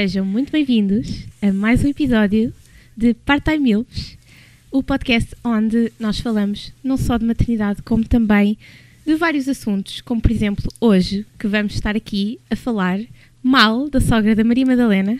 [0.00, 2.54] Sejam muito bem-vindos a mais um episódio
[2.96, 4.16] de Part-Time Mills,
[4.70, 8.56] o podcast onde nós falamos não só de maternidade, como também
[9.04, 12.98] de vários assuntos, como por exemplo hoje, que vamos estar aqui a falar
[13.42, 15.18] mal da sogra da Maria Madalena.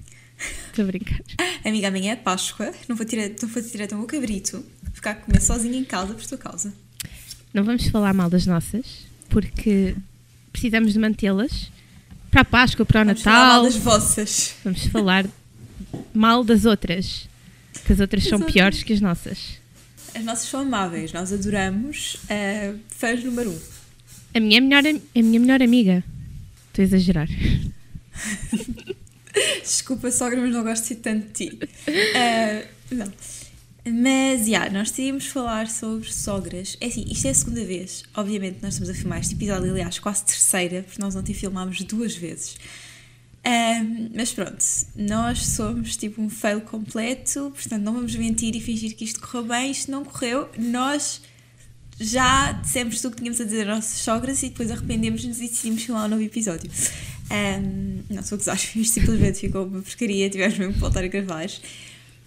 [0.66, 1.20] Estou a brincar.
[1.62, 4.64] Amiga, amanhã é Páscoa, não vou tirar, não vou tirar o meu cabrito,
[4.94, 6.72] ficar a comer sozinha em casa por tua causa.
[7.52, 9.94] Não vamos falar mal das nossas, porque
[10.50, 11.70] precisamos de mantê-las
[12.32, 13.54] para a Páscoa, para o Vamos falar Natal.
[13.56, 14.54] mal das vossas.
[14.64, 15.26] Vamos falar
[16.14, 17.28] mal das outras,
[17.84, 19.60] que as outras são piores que as nossas.
[20.14, 22.16] As nossas são amáveis, nós adoramos.
[22.28, 23.58] eh, fãs número um.
[24.34, 26.02] A minha melhor, a minha melhor amiga.
[26.68, 27.28] Estou a exagerar.
[29.62, 31.58] Desculpa, sogra, mas não gosto de tanto de ti.
[31.86, 33.10] Eh, não.
[33.84, 36.76] Mas, já, nós teríamos falar sobre sogras.
[36.80, 38.04] É assim, isto é a segunda vez.
[38.14, 42.14] Obviamente, nós estamos a filmar este episódio, aliás, quase terceira, porque nós ontem filmámos duas
[42.14, 42.56] vezes.
[43.44, 48.94] Ahm, mas pronto, nós somos tipo um fail completo, portanto não vamos mentir e fingir
[48.94, 49.72] que isto correu bem.
[49.72, 50.48] Isto não correu.
[50.56, 51.20] Nós
[51.98, 55.48] já dissemos tudo o que tínhamos a dizer às nossas sogras e depois arrependemos-nos e
[55.48, 56.70] decidimos filmar um novo episódio.
[57.30, 61.48] Ahm, não sou gozar, isto simplesmente ficou uma porcaria, tivemos mesmo que voltar a gravar.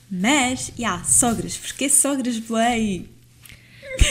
[0.09, 3.09] Mas, já, sogras, porque sogras, Blay?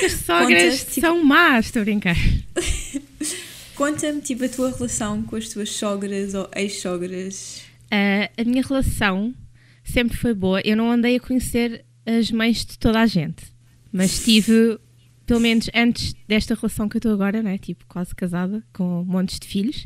[0.04, 2.16] As sogras tipo- são más, estou a brincar.
[3.74, 7.62] Conta-me, tipo, a tua relação com as tuas sogras ou ex-sogras.
[7.90, 9.34] Ah, a minha relação
[9.82, 10.60] sempre foi boa.
[10.64, 13.44] Eu não andei a conhecer as mães de toda a gente,
[13.92, 14.78] mas tive,
[15.26, 17.58] pelo menos antes desta relação que eu estou agora, né?
[17.58, 19.84] tipo quase casada, com montes de filhos,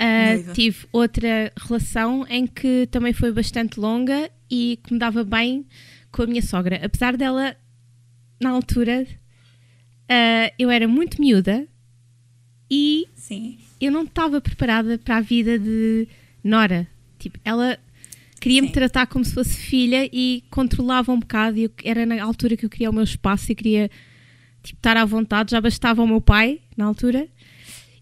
[0.00, 0.52] Noiva.
[0.52, 5.66] tive outra relação em que também foi bastante longa e que me dava bem
[6.10, 6.80] com a minha sogra.
[6.84, 7.56] Apesar dela,
[8.40, 9.06] na altura,
[10.08, 11.66] ah, eu era muito miúda
[12.70, 13.58] e Sim.
[13.80, 16.08] eu não estava preparada para a vida de
[16.42, 16.86] Nora.
[17.18, 17.78] Tipo, ela
[18.40, 21.58] queria-me tratar como se fosse filha e controlava um bocado.
[21.58, 23.90] Eu, era na altura que eu queria o meu espaço e queria
[24.62, 25.50] tipo, estar à vontade.
[25.50, 27.28] Já bastava o meu pai na altura.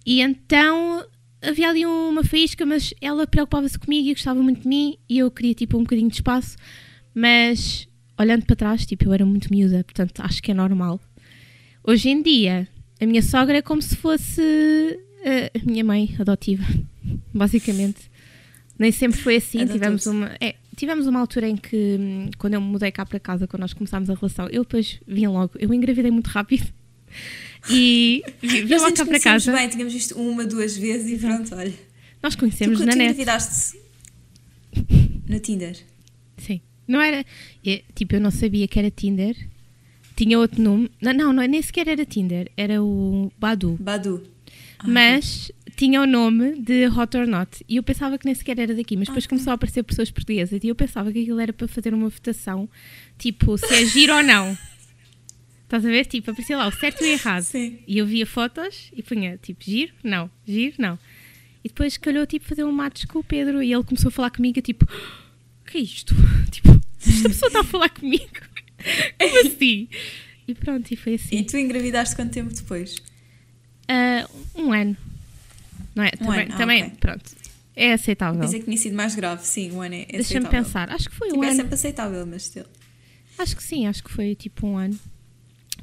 [0.05, 1.05] E então
[1.43, 4.97] havia ali uma faísca, mas ela preocupava-se comigo e gostava muito de mim.
[5.09, 6.57] E eu queria tipo um bocadinho de espaço.
[7.15, 7.89] Mas
[8.19, 11.01] olhando para trás, tipo, eu era muito miúda, portanto acho que é normal.
[11.85, 12.69] Hoje em dia,
[13.01, 16.65] a minha sogra é como se fosse uh, a minha mãe adotiva,
[17.33, 18.11] basicamente.
[18.79, 19.61] Nem sempre foi assim.
[19.61, 19.81] Adotou-se.
[19.81, 23.19] Tivemos uma, é, tivemos uma altura em que, hum, quando eu me mudei cá para
[23.19, 25.53] casa, quando nós começámos a relação, eu depois vim logo.
[25.59, 26.67] Eu engravidei muito rápido
[27.71, 28.23] e
[28.71, 29.53] logo antes cá para casa.
[29.53, 31.73] bem, tínhamos visto uma, duas vezes e pronto, olha.
[32.23, 33.03] Nós Tu, conhecemos tu na net.
[33.13, 33.79] engravidaste
[35.29, 35.77] no Tinder.
[36.39, 36.61] Sim.
[36.87, 37.25] Não era.
[37.67, 39.37] é, tipo, eu não sabia que era Tinder.
[40.15, 40.91] Tinha outro nome.
[41.01, 42.51] Não, não, não, nem sequer era Tinder.
[42.57, 43.77] Era o Badu.
[43.81, 44.23] Badu.
[44.79, 47.65] Ah, mas tinha o nome de Hot or Not.
[47.69, 49.31] E eu pensava que nem sequer era daqui, mas depois Ok.
[49.31, 52.69] começou a aparecer pessoas portuguesas e eu pensava que aquilo era para fazer uma votação,
[53.19, 54.57] tipo, se é giro ou não.
[55.67, 56.07] Estás a ver?
[56.07, 57.43] Tipo, aparecia lá o certo e o errado.
[57.45, 57.79] Sim.
[57.87, 60.99] E eu via fotos e punha, tipo, giro, não, giro, não.
[61.65, 64.31] E depois calhou, tipo, fazer um match com o Pedro e ele começou a falar
[64.31, 66.15] comigo, eu, tipo, o que é isto?
[66.53, 68.25] Tipo, esta pessoa está a falar comigo?
[69.21, 69.89] Como assim?
[70.47, 71.37] E pronto, e foi assim.
[71.39, 72.97] E tu engravidaste quanto tempo depois?
[73.89, 74.97] Ah, um ano.
[75.95, 76.11] Não é?
[76.11, 76.97] também, ano, ah, também ok.
[77.01, 77.31] pronto.
[77.75, 78.41] É aceitável.
[78.41, 79.45] Pensei que tinha sido mais grave.
[79.45, 80.51] Sim, um ano é, é Deixa-me aceitável.
[80.65, 80.91] pensar.
[80.91, 81.57] Acho que foi Tipo, um é ano.
[81.57, 82.65] sempre aceitável, mas still.
[83.39, 84.99] Acho que sim, acho que foi tipo um ano.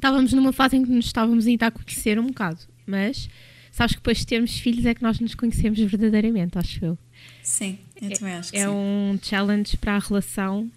[0.04, 2.60] Estávamos numa fase em que nos estávamos ainda a conhecer um bocado.
[2.86, 3.30] Mas
[3.72, 6.98] sabes que depois de termos filhos é que nós nos conhecemos verdadeiramente, acho eu.
[7.42, 8.68] Sim, eu também acho que É sim.
[8.68, 10.70] um challenge para a relação.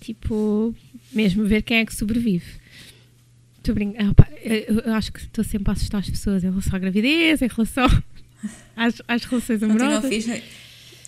[0.00, 0.72] Tipo,
[1.12, 2.46] mesmo ver quem é que sobrevive.
[3.58, 4.04] Estou a brincar.
[4.04, 7.48] Ah, eu, acho que estou sempre a assustar as pessoas em relação à gravidez, em
[7.48, 7.88] relação
[8.76, 10.08] às, às relações Não amorosas.
[10.08, 10.42] fixe.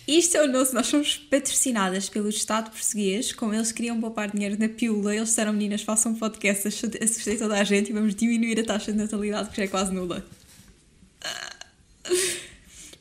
[0.07, 4.57] Isto é o nosso, nós somos patrocinadas pelo Estado português, como eles queriam poupar dinheiro
[4.59, 8.65] na pílula, eles disseram meninas, façam podcast, assustei toda a gente e vamos diminuir a
[8.65, 10.25] taxa de natalidade que já é quase nula.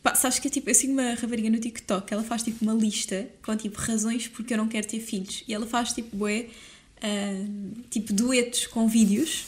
[0.00, 3.28] Pá, sabes que tipo, eu sigo uma rapariga no TikTok, ela faz tipo uma lista
[3.44, 5.42] com tipo razões porque eu não quero ter filhos.
[5.48, 6.46] E ela faz tipo bué,
[7.02, 7.44] ah,
[7.90, 9.46] tipo duetos com vídeos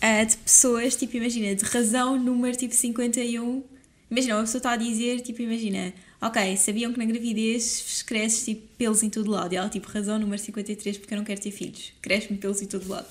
[0.00, 3.62] ah, de pessoas, tipo imagina, de razão número tipo 51
[4.10, 8.66] Imagina, uma pessoa está a dizer, tipo, imagina, ok, sabiam que na gravidez cresce tipo
[8.76, 9.52] pelos em todo lado.
[9.52, 11.92] E ela, tipo, razão número 53, porque eu não quero ter filhos.
[12.02, 13.06] Cresce-me pelos em todo lado.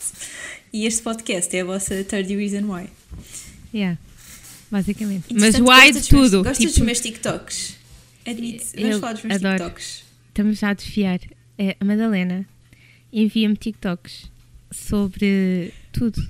[0.73, 2.89] E este podcast é a vossa 30 Reason Why.
[3.73, 3.97] Yeah,
[4.71, 5.33] basicamente.
[5.33, 6.43] Mas why de dos tudo.
[6.43, 7.77] Gostas dos Tipo, meus TikToks?
[8.25, 9.57] Admite, vamos falar dos meus adoro.
[9.57, 10.03] TikToks.
[10.29, 11.19] estamos já a desfiar.
[11.57, 12.45] É, a Madalena
[13.11, 14.29] envia-me TikToks
[14.71, 16.21] sobre tudo.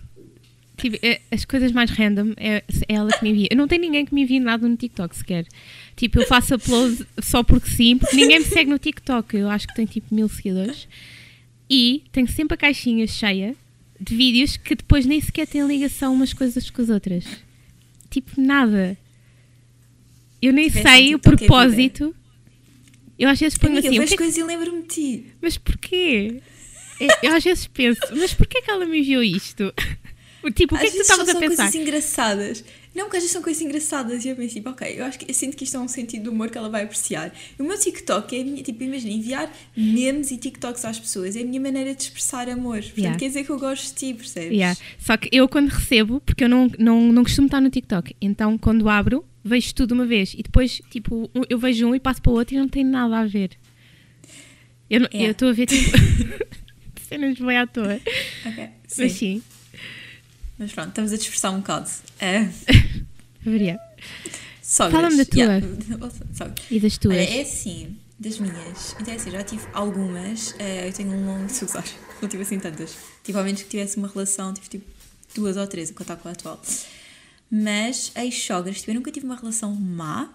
[0.77, 2.57] Tipo, é- as coisas mais random é,
[2.87, 3.47] é ela que me envia.
[3.49, 5.45] Eu não tenho ninguém que me envie nada no TikTok sequer.
[5.95, 9.35] Tipo, eu faço upload só porque sim, porque ninguém me segue no TikTok.
[9.35, 10.87] Eu acho que tenho tipo mil seguidores.
[11.69, 13.55] E tenho sempre a caixinha cheia
[13.99, 17.25] de vídeos que depois nem sequer têm ligação umas coisas com as outras.
[18.11, 18.95] Tipo, nada.
[20.39, 22.15] Eu nem sei o é propósito.
[23.17, 25.25] Eu às vezes ponho Amiga, assim, eu vejo é que- coisas e lembro-me de ti.
[25.41, 26.39] mas porquê?
[26.99, 29.73] É, Eu às vezes penso, mas porquê que ela me enviou isto?
[30.53, 31.63] Tipo, o que é que tu estavas a são pensar?
[31.63, 32.63] coisas engraçadas.
[32.95, 35.29] Não, porque às vezes são coisas engraçadas e eu penso, tipo, ok, eu acho que
[35.29, 37.31] eu sinto que isto é um sentido de humor que ela vai apreciar.
[37.59, 41.45] O meu TikTok é, minha- tipo, imagina, enviar memes e TikToks às pessoas é a
[41.45, 42.77] minha maneira de expressar amor.
[42.77, 43.19] Portanto, Yeah.
[43.19, 44.51] quer dizer que eu gosto de ti, percebes?
[44.51, 44.79] Yeah.
[44.99, 48.57] Só que eu quando recebo, porque eu não, não, não costumo estar no TikTok, então
[48.57, 52.31] quando abro, vejo tudo uma vez e depois, tipo, eu vejo um e passo para
[52.31, 53.51] o outro e não tem nada a ver.
[54.89, 55.31] Eu Yeah.
[55.31, 55.91] estou a ver, tipo,
[57.07, 57.99] cenas bem à toa.
[58.45, 59.03] Ok, sim.
[59.03, 59.43] Mas sim,
[60.57, 61.89] Mas pronto, estamos a dispersar um bocado.
[63.45, 63.79] Varia.
[64.61, 64.93] sogras.
[64.93, 65.39] Fala-me da tua.
[65.39, 65.67] Yeah.
[66.69, 67.15] E das tuas?
[67.15, 68.95] Olha, é assim, das minhas.
[68.99, 70.55] Então é assim, já tive algumas.
[70.59, 71.83] eh, eu tenho um longo usar.
[72.21, 72.95] Não tive assim tantas.
[73.23, 74.89] Tive ao menos que tivesse uma relação, tive tipo
[75.35, 76.59] duas ou três contar com a atual.
[77.49, 80.33] Mas ex-sogras, tipo, eu nunca tive uma relação má.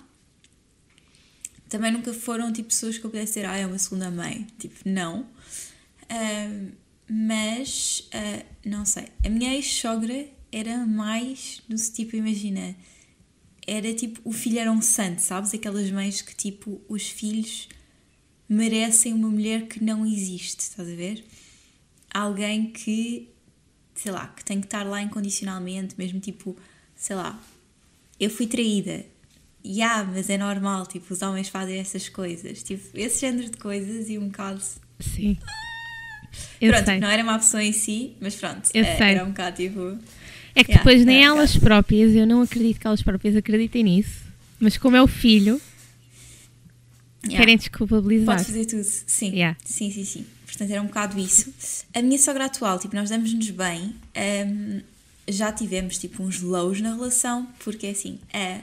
[1.68, 4.46] Também nunca foram tipo pessoas que eu pudesse dizer, ah, é uma segunda mãe.
[4.58, 5.26] Tipo, não.
[7.14, 9.08] Mas, ah, não sei.
[9.22, 12.74] A minha ex-sogra era mais do tipo, imagina,
[13.66, 15.52] era tipo, o filho era um santo, sabes?
[15.52, 17.68] Aquelas mães que tipo, os filhos
[18.48, 21.22] merecem uma mulher que não existe, estás a ver?
[22.14, 23.28] Alguém que,
[23.94, 26.56] sei lá, que tem que estar lá incondicionalmente, mesmo tipo,
[26.96, 27.38] sei lá,
[28.18, 29.04] eu fui traída.
[29.64, 32.62] Ya, mas é normal, tipo, os homens fazem essas coisas.
[32.62, 34.62] Tipo, esse género de coisas e um bocado.
[34.98, 35.36] Sim.
[36.60, 37.00] Eu pronto, sei.
[37.00, 39.06] não era uma pessoa em si, mas pronto, Eu eh, sei.
[39.08, 39.98] era um bocado tipo.
[40.54, 43.84] É que Yeah, depois nem é, elas próprias, eu não acredito que elas próprias acreditem
[43.84, 44.20] nisso,
[44.60, 45.60] mas como é o filho,
[47.24, 47.38] yeah.
[47.38, 48.36] querem desculpabilizar.
[48.36, 49.30] Pode fazer tudo, sim.
[49.30, 49.56] Yeah.
[49.64, 50.26] Sim, sim, sim.
[50.46, 51.52] Portanto, era um bocado isso.
[51.94, 53.94] A minha sogra atual, tipo, nós damos-nos bem.
[54.46, 54.80] hum,
[55.28, 58.60] já tivemos, tipo, uns lows na relação, porque, assim, é,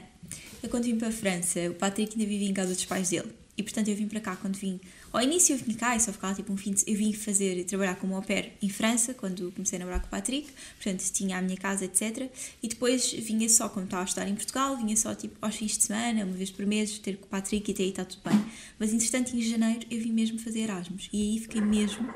[0.62, 3.28] eu quando vim para a França, o Patrick ainda vivia em casa dos pais dele.
[3.56, 4.78] E, portanto, eu vim para cá quando vim...
[5.12, 6.84] Ao início eu vim cá e só ficava, tipo, um fim de...
[6.86, 10.10] Eu vim fazer, trabalhar como au pair em França, quando comecei a namorar com o
[10.10, 10.50] Patrick.
[10.76, 12.30] Portanto, tinha a minha casa, etc.
[12.62, 15.76] E depois vinha só, como estava a estudar em Portugal, vinha só, tipo, aos fins
[15.76, 18.22] de semana, uma vez por mês, ter com o Patrick e até aí está tudo
[18.24, 18.44] bem.
[18.78, 21.08] Mas, entretanto, em janeiro, eu vim mesmo fazer Erasmus.
[21.12, 22.08] E aí fiquei mesmo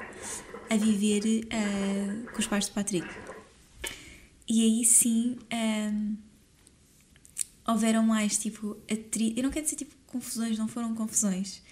[0.70, 3.06] a viver ah, com os pais do Patrick.
[4.46, 6.17] E aí sim ahm,
[7.67, 8.76] houveram mais tipo.
[8.88, 11.62] Eu não quero dizer tipo confusões, não foram confusões.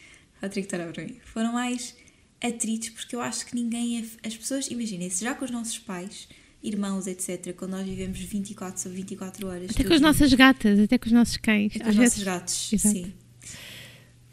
[0.42, 1.16] A olhar para mim.
[1.24, 1.94] Foram mais
[2.42, 3.98] atritos porque eu acho que ninguém.
[4.00, 6.28] é- As pessoas, imaginem, se já com os nossos pais,
[6.62, 9.70] irmãos, etc., quando nós vivemos 24 sobre 24 horas.
[9.70, 11.74] Até com as nossas gatas, até com os nossos cães.
[11.76, 12.94] é com os vezes, nossos gatos, Exato.
[12.96, 13.14] sim.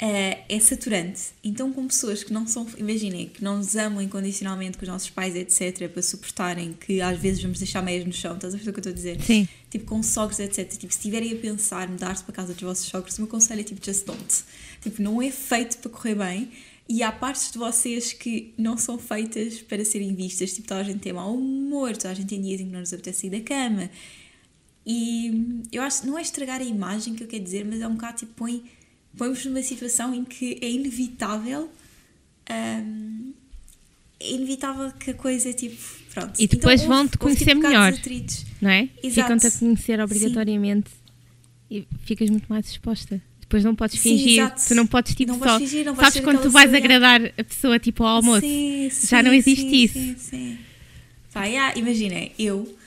[0.02, 1.24] É, é saturante.
[1.44, 5.10] Então, com pessoas que não são, imaginem, que não nos amam incondicionalmente, com os nossos
[5.10, 8.70] pais, etc., para suportarem que às vezes vamos deixar meias no chão, estás a ver
[8.70, 9.22] o que eu estou a dizer?
[9.22, 9.46] Sim.
[9.70, 10.70] Tipo, com sogros, etc.
[10.72, 13.60] Tipo, se estiverem a pensar mudar-se para a casa dos vossos sogros, o meu conselho
[13.60, 14.44] é tipo, just don't.
[14.82, 16.50] Tipo, não é feito para correr bem.
[16.88, 20.54] E há partes de vocês que não são feitas para serem vistas.
[20.54, 22.80] Tipo, toda a gente tem mau humor, toda a gente tem dias em que não
[22.80, 23.90] nos apetece sair da cama.
[24.86, 27.94] E eu acho, não é estragar a imagem que eu quero dizer, mas é um
[27.94, 28.64] bocado tipo, põe,
[29.18, 31.70] põe-vos numa situação em que é inevitável.
[32.50, 33.34] hum,
[34.20, 35.78] é inevitável que a coisa tipo.
[36.14, 36.42] Pronto.
[36.42, 37.94] E depois Então, vão-te conhecer tipo, melhor.
[38.62, 38.90] Não é?
[39.10, 40.90] Ficam-te a conhecer obrigatoriamente
[41.70, 43.22] e ficas muito mais exposta.
[43.40, 44.62] Depois não podes Sim, fingir, exato.
[44.68, 45.58] tu não podes tipo Não só.
[45.58, 48.42] fingir, não sabes quando tu vais agradar a pessoa tipo ao almoço?
[48.42, 49.94] Sim, Já não sim, existe sim, isso.
[49.94, 50.58] Sim, sim.
[51.34, 52.78] Pá, yeah, imagina, eu,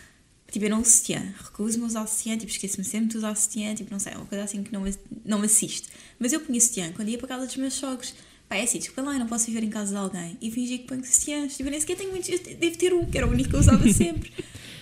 [0.52, 3.90] tipo, eu não sutiã, recuso-me a usar sutiã, tipo, esqueço-me sempre de usar sutiã, tipo,
[3.90, 4.94] não sei, é uma coisa assim que não me,
[5.25, 5.88] não me assiste.
[6.18, 8.14] Mas eu punha sutiã quando ia para casa dos meus sogros.
[8.49, 10.80] Pá, é assim, desculpa lá, eu não posso viver em casa de alguém e fingir
[10.80, 11.56] que ponho sutiãs.
[11.56, 13.61] Tipo, nem sequer tenho muitos, eu devo ter um, que era o único que eu
[13.61, 14.30] usava sempre.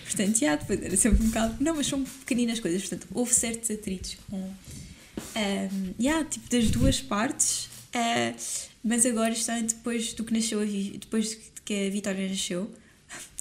[0.03, 1.63] Portanto, já, depois era sempre um bocado.
[1.63, 4.37] Não, mas são pequeninas coisas, portanto, houve certos atritos com.
[4.37, 7.69] Um, yeah, tipo, das duas partes.
[7.95, 8.35] Uh,
[8.83, 12.69] mas agora está depois do que nasceu depois que a Vitória nasceu,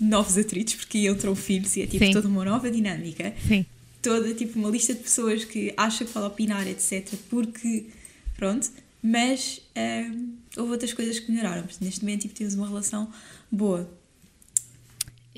[0.00, 2.12] novos atritos, porque entram filhos e é tipo Sim.
[2.12, 3.34] toda uma nova dinâmica.
[3.46, 3.66] Sim.
[4.02, 7.06] Toda tipo uma lista de pessoas que acha que pode opinar, etc.
[7.28, 7.86] Porque,
[8.36, 8.70] pronto,
[9.02, 11.62] mas um, houve outras coisas que melhoraram.
[11.62, 13.10] Portanto, neste momento tipo, temos uma relação
[13.50, 13.90] boa.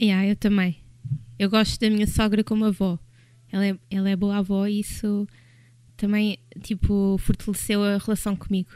[0.00, 0.78] Yeah, eu também.
[1.38, 2.98] Eu gosto da minha sogra como avó.
[3.50, 5.26] Ela é, ela é boa avó e isso
[5.96, 8.70] também, tipo, fortaleceu a relação comigo.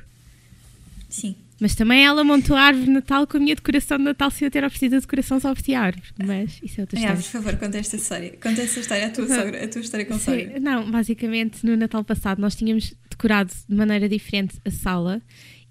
[1.08, 4.30] Sim, Mas também ela montou a árvore de Natal com a minha decoração de Natal
[4.30, 6.06] sem eu ter oferecido a decoração só ofereci a árvore.
[6.24, 7.16] Mas isso é outra história.
[7.16, 8.38] por favor, conta esta história.
[8.42, 10.60] Conta esta história, a tua, sogra, a tua história com a sogra.
[10.60, 15.22] Não, basicamente no Natal passado nós tínhamos decorado de maneira diferente a sala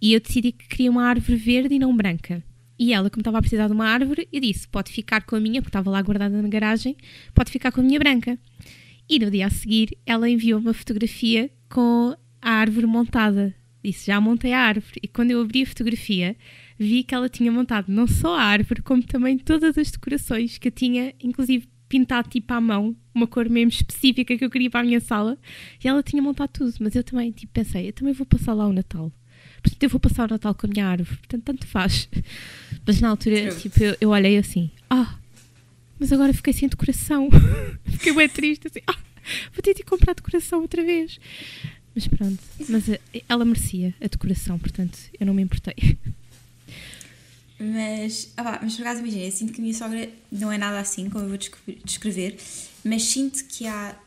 [0.02, 2.44] e eu decidi que queria uma árvore verde e não branca.
[2.78, 5.40] E ela, como estava a precisar de uma árvore, eu disse: pode ficar com a
[5.40, 6.98] minha, porque estava lá guardada na garagem,
[7.34, 8.38] pode ficar com a minha branca.
[9.08, 13.56] E no dia a seguir ela enviou uma fotografia com a árvore montada.
[13.86, 15.00] Disse: já montei a árvore.
[15.04, 16.36] E quando eu abri a fotografia,
[16.78, 20.70] vi que ela tinha montado não só a árvore, como também todas as decorações que
[20.70, 24.80] eu tinha, inclusive pintado tipo à mão, uma cor mesmo específica que eu queria para
[24.80, 25.38] a minha sala.
[25.84, 26.74] E ela tinha montado tudo.
[26.80, 29.12] Mas eu também tipo, pensei: eu também vou passar lá o Natal.
[29.62, 31.18] Portanto, eu vou passar o Natal com a minha árvore.
[31.18, 32.10] Portanto, tanto faz.
[32.86, 35.16] Mas na altura, tipo, eu, eu olhei assim: ah,
[36.00, 37.30] mas agora fiquei sem decoração.
[37.86, 38.98] fiquei bem triste, assim, ah,
[39.54, 41.20] vou ter de comprar decoração outra vez.
[41.96, 43.00] Mas pronto, mas eh,
[43.30, 45.98] ela merecia a decoração, portanto, eu não me importei.
[47.58, 50.58] Mas, ah pá, mas por acaso imagina, eu sinto que a minha sogra não é
[50.58, 52.38] nada assim, como eu vou descre- descrever,
[52.84, 53.98] mas sinto que há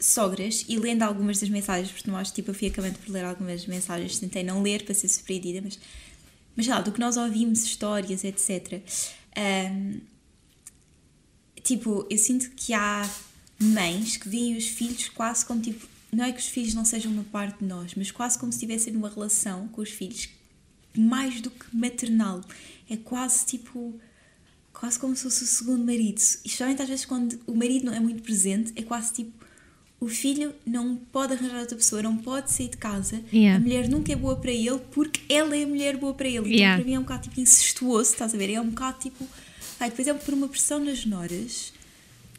[0.00, 3.66] sogras, e lendo algumas das mensagens, porque nós, tipo, eu fui acabando por ler algumas
[3.66, 5.78] mensagens, tentei não ler para ser surpreendida, mas,
[6.56, 8.80] mas lá, do que nós ouvimos, histórias, etc.
[9.36, 9.98] ahm,
[11.62, 13.08] tipo, eu sinto que há
[13.58, 15.86] mães que veem os filhos quase como tipo.
[16.12, 18.56] Não é que os filhos não sejam uma parte de nós, mas quase como se
[18.58, 20.28] estivessem numa relação com os filhos
[20.96, 22.40] mais do que maternal.
[22.88, 23.94] É quase tipo.
[24.72, 26.18] Quase como se fosse o segundo marido.
[26.18, 29.46] E especialmente às vezes quando o marido não é muito presente, é quase tipo.
[29.98, 33.22] O filho não pode arranjar outra pessoa, não pode sair de casa.
[33.32, 33.56] Yeah.
[33.56, 36.38] A mulher nunca é boa para ele porque ela é a mulher boa para ele.
[36.38, 36.76] Então Yeah.
[36.76, 38.52] para mim é um bocado tipo incestuoso, estás a ver?
[38.52, 39.26] É um bocado tipo.
[39.80, 41.72] Ai, depois é por uma pressão nas noras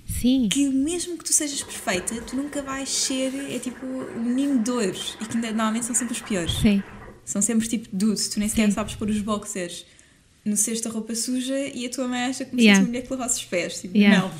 [0.08, 3.34] Sim, que mesmo que tu sejas perfeita, tu nunca vais ser.
[3.52, 4.98] É tipo o menino de ouro.
[5.22, 6.52] E que normalmente são sempre os piores.
[6.54, 6.82] sim,
[7.26, 9.86] São sempre tipo dudes, tu nem sequer sabes pôr os boxers
[10.46, 12.82] no cesto da roupa suja e a tua mãe acha como Yeah.
[12.82, 13.82] uma mulher que lavasse os pés.
[13.82, 14.22] Tipo, Yeah.
[14.28, 14.32] não.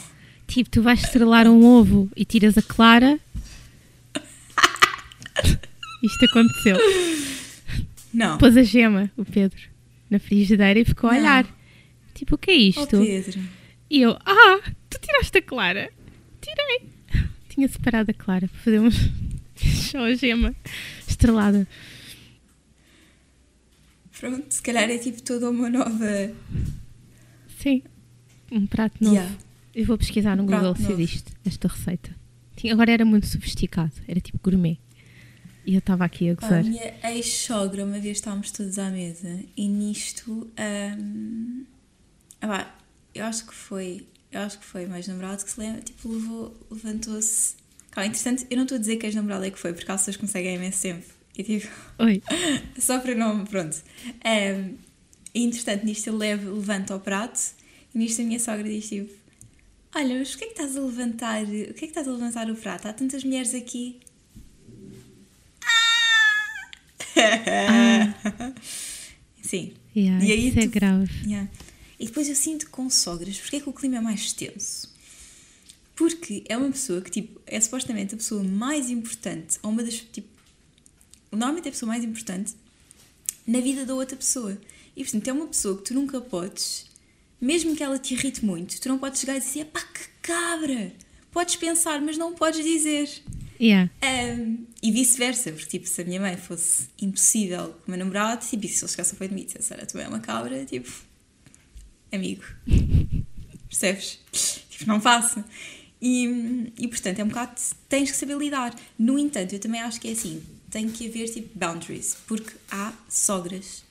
[0.48, 3.20] Tipo, tu vais estrelar um ovo e tiras a clara.
[6.04, 6.78] Isto aconteceu.
[8.14, 8.38] Não.
[8.38, 9.60] Pôs a gema, o Pedro,
[10.10, 11.20] na frigideira e ficou a Não.
[11.20, 11.46] olhar.
[12.14, 12.88] Tipo, o que é Oh, isto?
[13.00, 13.40] Pedro.
[13.90, 14.60] E eu, ah,
[14.90, 15.92] tu tiraste a clara?
[16.42, 16.90] Tirei.
[17.50, 18.96] Tinha separado a clara para fazer uns.
[19.92, 20.56] só a gema
[21.08, 21.68] estrelada.
[24.20, 26.34] Pronto, se calhar é tipo toda uma nova.
[27.60, 27.84] Sim.
[28.52, 29.16] Um prato novo.
[29.16, 29.36] Yeah.
[29.76, 32.16] Eu vou pesquisar no Um Google se existe esta receita.
[32.72, 34.80] Agora era muito sofisticado, era tipo gourmet.
[35.66, 36.64] E eu estava aqui a Pá, a gozar.
[36.64, 40.50] minha ex-sogra, uma vez estávamos todos à mesa e nisto.
[40.58, 41.66] hum,
[42.42, 42.74] ah
[43.14, 44.08] eu acho que foi.
[44.38, 45.82] Eu acho que foi mais namorado que se lembra.
[45.82, 47.56] Tipo, levou, levantou-se.
[47.92, 50.18] Calma, interessante, eu não estou a dizer que ex-namorado é que foi, porque as pessoas
[50.18, 51.06] conseguem imenso tempo.
[51.38, 51.68] E tipo.
[52.00, 52.22] Oi.
[52.80, 53.78] Só para não, pronto.
[54.26, 54.76] Um,
[55.34, 57.40] e entretanto, nisto ele leva, levanta o prato
[57.94, 59.12] e nisto a minha sogra diz tipo:
[59.96, 61.44] Olha, mas porquê é que estás a levantar?
[61.44, 62.88] O que é que estás a levantar o prato?
[62.88, 64.00] Há tantas mulheres aqui.
[69.42, 69.74] Sim.
[69.96, 71.10] Yeah, E aí isso é tu- grave.
[71.26, 71.50] Yeah.
[72.00, 74.96] E depois eu sinto com sogras, porque é que o clima é mais tenso?
[75.96, 79.96] Porque é uma pessoa que, tipo, é supostamente a pessoa mais importante, ou uma das,
[79.96, 80.28] tipo,
[81.32, 82.54] normalmente é a pessoa mais importante
[83.48, 84.60] na vida da outra pessoa.
[84.96, 86.86] E, portanto, é uma pessoa que tu nunca podes,
[87.42, 90.94] mesmo que ela te irrite muito, tu não podes chegar e dizer, pá, que cabra!
[91.32, 93.10] Podes pensar, mas não podes dizer.
[93.60, 93.92] Yeah.
[94.04, 98.46] Um, e vice-versa, porque tipo, se a minha mãe fosse impossível com o meu namorado,
[98.46, 100.64] tipo, e se ele chegasse ao pé de mim e dissesse, tu é uma cabra,
[100.66, 100.92] tipo,
[102.18, 102.44] amigo,
[103.70, 104.20] percebes?
[104.70, 105.44] Tipo, não faço.
[106.02, 107.54] E, e portanto, é um bocado,
[107.90, 108.76] tens que saber lidar.
[109.00, 112.94] No entanto, eu também acho que é assim, tem que haver tipo boundaries, porque há
[113.10, 113.84] sogras,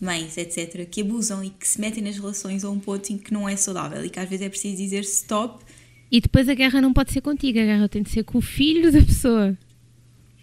[0.00, 3.32] mães, etc., que abusam e que se metem nas relações a um ponto em que
[3.32, 5.62] não é saudável e que às vezes é preciso dizer stop
[6.10, 8.42] E depois a guerra não pode ser contigo, a guerra tem de ser com o
[8.42, 9.56] filho da pessoa.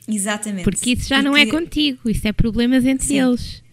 [0.08, 0.64] Exatamente.
[0.64, 3.20] Porque isso já não é Porque- contigo, isso é problemas entre Sim.
[3.20, 3.64] eles.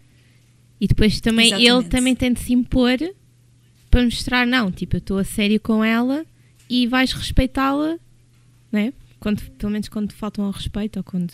[0.80, 1.90] E depois também ele Exatamente.
[1.90, 2.98] também tem de se impor
[3.96, 6.26] para mostrar, não, tipo, eu estou a sério com ela
[6.68, 7.98] e vais respeitá-la,
[8.70, 8.92] né?
[9.18, 11.32] Quando, pelo menos quando faltam ao respeito ou quando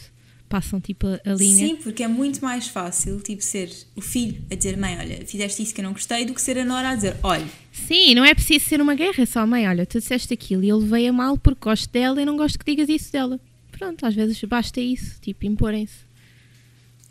[0.49, 1.67] passam tipo a, linha.
[1.67, 5.61] Sim, porque é muito mais fácil, tipo, ser o filho a dizer, mãe, olha, fizeste
[5.61, 8.25] isso que eu não gostei, do que ser a Nora a dizer, olha, Sim, não
[8.25, 11.09] é preciso ser uma guerra, é só mãe, olha, tu disseste aquilo e eu levei
[11.09, 13.41] a mal porque gosto dela e não gosto que digas isso dela.
[13.73, 15.97] Pronto, às vezes basta isso, tipo, imporem-se.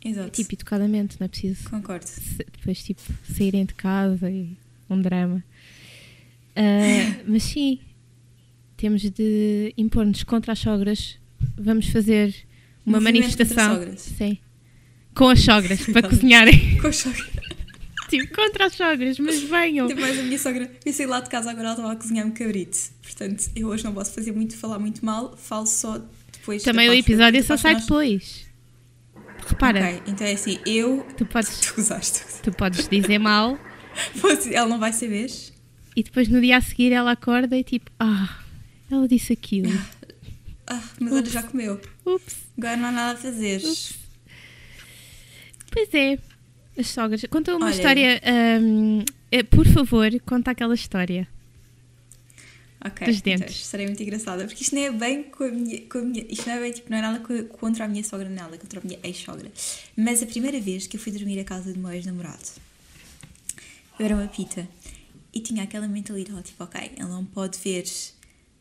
[0.05, 2.05] exato, Tipo, educadamente, não é preciso concordo.
[2.53, 3.01] depois tipo
[3.33, 4.55] saírem de casa e
[4.93, 5.43] um drama.
[6.55, 7.79] Ah, mas sim,
[8.77, 11.17] temos de impor-nos contra as sogras.
[11.57, 12.35] Vamos fazer
[12.85, 13.73] uma Movimento manifestação.
[13.75, 14.01] sogras.
[14.01, 14.37] Sim.
[15.15, 16.77] Com as sogras, para cozinharem.
[16.79, 17.23] Com a sogra.
[18.09, 19.87] tipo, contra as sogras, mas venham.
[19.87, 20.71] Tem mais a minha sogra.
[20.85, 22.77] Eu saí lá de casa agora, ela estava a cozinhar-me cabrito.
[23.01, 26.63] Portanto, eu hoje não posso fazer muito, falar muito mal, falo só depois.
[26.63, 28.49] Também o episódio só sai nós- depois.
[29.47, 31.05] Repara, então é assim, eu.
[31.17, 32.21] tu, podes, Tu gozaste.
[32.43, 33.59] tu podes dizer mal
[34.53, 35.29] Ela não vai saber.
[35.95, 38.39] e depois no dia a seguir ela acorda e tipo, ah,
[38.89, 39.69] ela disse aquilo.
[40.67, 41.81] Ah, mas olha, já comeu.
[42.05, 42.35] Ups.
[42.57, 43.61] Agora não há nada a fazer.
[45.71, 46.17] Pois é,
[46.77, 47.23] as sogras.
[47.29, 47.75] Conta uma Olha.
[47.75, 48.21] história,
[48.61, 51.27] hum, eh, por favor, conta aquela história.
[52.83, 53.55] Ok, Dos então, dentes.
[53.55, 55.81] isto serei muito engraçada, porque isto não é bem com a minha.
[55.81, 58.03] Com a minha isto não é bem, tipo, não é nada co- contra a minha
[58.03, 59.51] sogra, nada, contra a minha ex-sogra.
[59.95, 62.39] Mas a primeira vez que eu fui dormir à casa do meu ex-namorado,
[64.01, 64.67] eu era uma pita.
[65.31, 67.85] E tinha aquela mentalidade, tipo, ok, ele não pode ver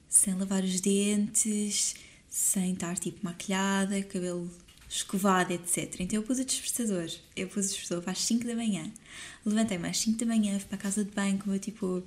[0.08, 1.94] sem lavar os dentes,
[2.28, 4.48] sem estar, tipo, maquilhada, cabelo
[4.88, 5.96] escovado, etc.
[6.00, 8.92] Então eu pus o despertador, eu pus o despertador para as 5 da manhã,
[9.44, 12.04] levantei-me às 5 da manhã, fui para a casa de banho, com o meu, tipo,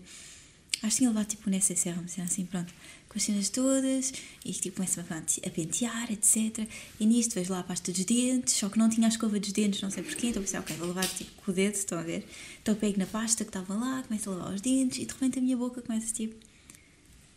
[0.83, 2.73] Acho que tinha levado tipo um uma cena assim, pronto,
[3.13, 4.11] com as cenas todas,
[4.43, 6.67] e tipo começa-me a pente- a pentear, etc.
[6.99, 9.51] E nisto vejo lá a pasta dos dentes, só que não tinha a escova dos
[9.51, 12.01] dentes, não sei porquê, então pensei, ok, vou levar tipo com o dedo, estão a
[12.01, 12.25] ver?
[12.61, 15.37] Então pego na pasta que estava lá, começo a lavar os dentes, e de repente
[15.39, 16.35] a minha boca começa tipo,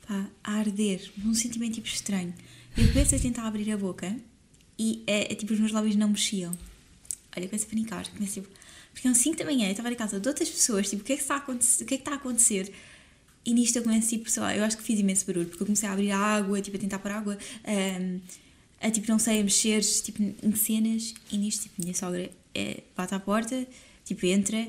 [0.09, 2.33] pá, a arder, num sentimento tipo estranho.
[2.77, 4.17] Eu começo a tentar abrir a boca,
[4.79, 6.57] e é, é tipo, os meus lábios não mexiam.
[7.37, 8.49] Olha, começo a panicar, começo tipo,
[8.93, 11.13] porque eram 5 da manhã, eu estava na casa de outras pessoas, tipo, o que
[11.13, 11.85] é que está a acontecer?
[11.85, 12.73] O que é que está a acontecer?
[13.47, 15.67] E nisto eu começo, tipo, sei lá, eu acho que fiz imenso barulho, porque eu
[15.67, 18.19] comecei a abrir a água, tipo, a tentar pôr água, ahm,
[18.81, 22.83] a, tipo, não sei, a mexer, tipo, em cenas, e nisto, tipo, minha sogra é,
[22.97, 23.65] bate à porta,
[24.05, 24.67] tipo, entra,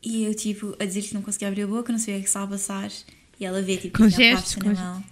[0.00, 2.28] e eu, tipo, a dizer que não conseguia abrir a boca, não sabia o que
[2.28, 2.92] estava a passar,
[3.40, 5.04] e ela vê, tipo, Com gestos, com na mão.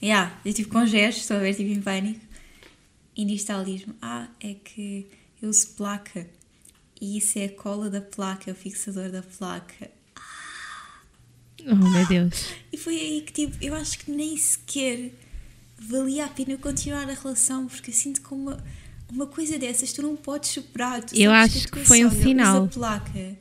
[0.00, 2.20] Yeah, eu, tipo, com gestos, estou a ver, tipo, em pânico,
[3.16, 5.04] e nisto ela diz-me, ah, é que
[5.42, 6.28] eu uso placa,
[7.00, 9.90] e isso é a cola da placa, é o fixador da placa.
[11.66, 12.46] Oh meu Deus.
[12.72, 15.12] E foi aí que, tipo, eu acho que nem sequer
[15.78, 18.62] valia a pena continuar a relação, porque eu sinto que uma,
[19.10, 21.02] uma coisa dessas tu não podes superar.
[21.02, 22.68] Tu Eu acho que tua foi um sinal.
[22.68, 23.36] placa.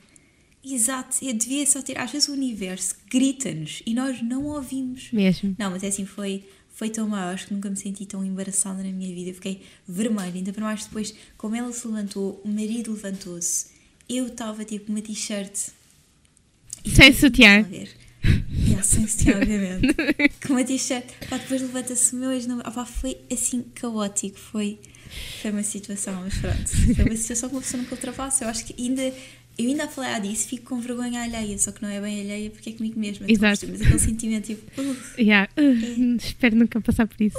[0.63, 1.97] Exato, eu devia só ter.
[1.97, 5.09] Às vezes o universo grita-nos e nós não ouvimos.
[5.11, 5.55] Mesmo.
[5.57, 7.29] Não, mas é assim, foi, foi tão mal.
[7.29, 9.29] Acho que nunca me senti tão embaraçada na minha vida.
[9.31, 10.33] Eu fiquei vermelha.
[10.35, 13.67] Ainda para mais depois, como ela se levantou, o marido levantou-se.
[14.07, 15.69] Eu estava tipo uma t-shirt.
[16.85, 17.65] Sem sutiã.
[18.69, 19.95] Yeah, sem obviamente.
[20.45, 21.05] Com uma t-shirt.
[21.29, 22.75] Pá, depois levanta-se o meu ex-namorado.
[22.75, 24.37] Pá, foi assim caótico.
[24.37, 24.77] Foi,
[25.41, 26.95] foi uma situação, mas pronto.
[26.95, 28.43] Foi uma situação que uma pessoa nunca ultrapassa.
[28.45, 29.01] Eu acho que ainda.
[29.57, 32.49] Eu ainda a falar disso, fico com vergonha alheia, só que não é bem alheia
[32.49, 33.25] porque é comigo mesma.
[33.25, 33.67] a Exato.
[33.67, 34.81] Mas aquele sentimento tipo.
[34.81, 35.49] Uh, Yeah.
[35.57, 37.37] Uh, espero nunca passar por isso.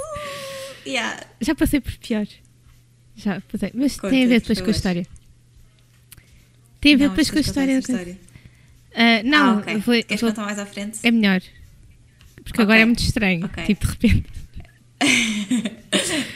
[0.85, 1.19] yeah.
[1.39, 2.27] Já passei por pior.
[3.15, 3.71] Já passei.
[3.73, 5.07] Mas Conta, tem a ver depois com a história.
[6.79, 7.81] Tem a ver Não, depois com a história.
[8.93, 9.75] Ah, não, ah, ok.
[9.75, 10.99] eu vou- Queres vou- contar mais à frente?
[11.03, 11.41] é melhor.
[12.43, 12.63] Porque Ok.
[12.63, 13.45] agora é muito estranho.
[13.45, 13.63] Ok.
[13.65, 14.29] Tipo, de repente.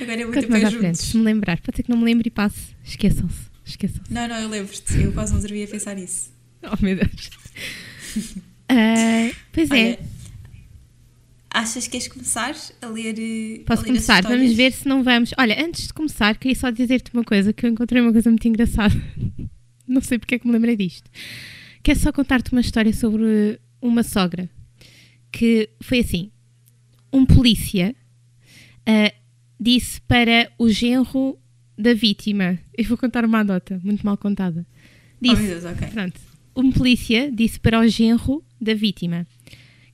[0.01, 0.97] Agora é muito Conto mais à frente.
[0.97, 1.59] Se me lembrar.
[1.61, 2.75] Pode ser que não me lembre e passe.
[2.83, 3.37] Esqueçam-se.
[3.63, 4.11] Esqueçam-se.
[4.11, 4.99] Não, não, eu lembro-te.
[5.01, 6.31] Eu quase não dormi a pensar nisso.
[6.63, 7.29] Oh meu Deus.
[8.67, 9.73] Ah, pois é.
[9.75, 9.99] Olha,
[11.51, 13.13] achas que queres começar a ler?
[13.19, 14.23] eh, a Posso ler as começar?
[14.23, 15.31] Vamos ver se não vamos.
[15.37, 18.47] Olha, antes de começar, queria só dizer-te uma coisa que eu encontrei uma coisa muito
[18.47, 18.95] engraçada.
[19.87, 21.07] Não sei porque é que me lembrei disto.
[21.85, 24.49] Quero só contar-te uma história sobre uma sogra
[25.31, 26.31] que foi assim:
[27.13, 27.95] um polícia
[28.87, 29.13] ah,
[29.59, 31.37] disse para o genro
[31.77, 32.57] da vítima.
[32.75, 34.65] Eu vou contar uma anedota muito mal contada.
[34.65, 35.87] Oh Disse, meu Deus, ok.
[35.89, 36.19] Pronto.
[36.55, 39.27] Um polícia disse para o genro da vítima: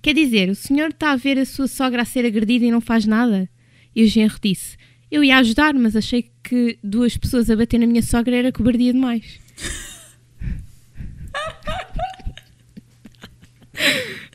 [0.02, 2.80] Quer dizer, o senhor está a ver a sua sogra a ser agredida e não
[2.80, 3.50] faz nada?
[3.94, 4.78] E o genro disse:
[5.12, 8.94] Eu ia ajudar, mas achei que duas pessoas a bater na minha sogra era cobardia
[8.94, 9.42] demais.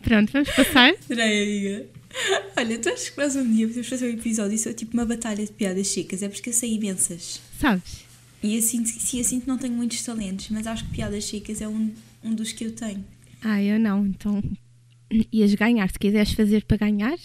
[0.06, 0.94] Pronto, vamos passar.
[1.10, 1.86] Adorei, amiga.
[2.56, 4.94] Olha, tu achas que nós um dia podemos fazer um episódio e isso é tipo
[4.94, 6.22] uma batalha de piadas chicas?
[6.22, 7.40] É porque eu sei imensas.
[7.58, 8.04] Sabes?
[8.42, 11.60] E que- sim, eu sinto que não tenho muitos talentos, mas acho que piadas chicas
[11.60, 11.92] é um,
[12.22, 13.04] um dos que eu tenho.
[13.42, 14.40] Ah, eu não, então
[15.32, 15.90] ias ganhar.
[15.90, 17.16] Se quiseres fazer para ganhar,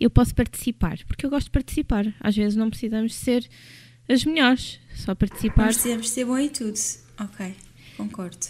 [0.00, 2.12] eu posso participar, porque eu gosto de participar.
[2.18, 3.46] Às vezes não precisamos ser
[4.08, 6.78] as melhores, só participar precisamos ser bom em tudo.
[7.20, 7.54] Ok,
[7.96, 8.46] concordo.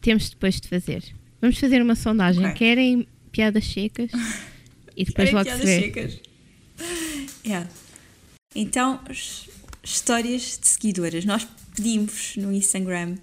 [0.00, 1.02] temos depois de fazer.
[1.40, 2.46] Vamos fazer uma sondagem.
[2.46, 2.54] Ok.
[2.54, 4.10] Querem piadas secas?
[4.96, 5.82] E depois logo se piadas vê.
[5.82, 6.20] chicas?
[7.44, 7.68] Yeah.
[8.54, 9.00] Então,
[9.82, 11.24] histórias de seguidoras.
[11.24, 13.16] Nós pedimos no Instagram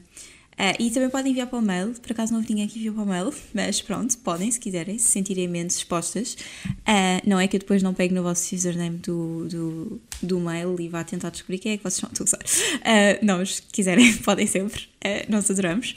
[0.62, 2.94] Uh, e também podem enviar para o mail, por acaso não houve ninguém que enviou
[2.94, 6.38] para o mail, mas pronto, podem se quiserem, se sentirem menos expostas.
[6.66, 10.80] Uh, não é que eu depois não pegue no vosso username do, do, do mail
[10.80, 12.38] e vá tentar descobrir quem é que vocês estão a usar.
[12.38, 14.88] Uh, não, mas se quiserem, podem sempre,
[15.28, 15.96] nós adoramos.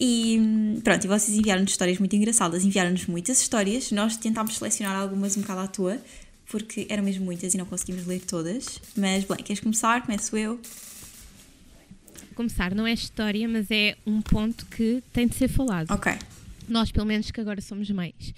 [0.00, 5.36] E pronto, e vocês enviaram-nos histórias muito engraçadas, enviaram-nos muitas histórias, nós tentámos selecionar algumas
[5.36, 6.00] um bocado à toa,
[6.46, 8.80] porque eram mesmo muitas e não conseguimos ler todas.
[8.96, 10.02] Mas, bem, queres começar?
[10.02, 10.60] Começo eu
[12.38, 15.90] começar, não é história, mas é um ponto que tem de ser falado.
[15.90, 16.12] Ok.
[16.68, 18.32] Nós, pelo menos, que agora somos mães.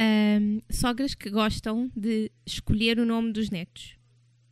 [0.00, 3.96] Um, sogras que gostam de escolher o nome dos netos.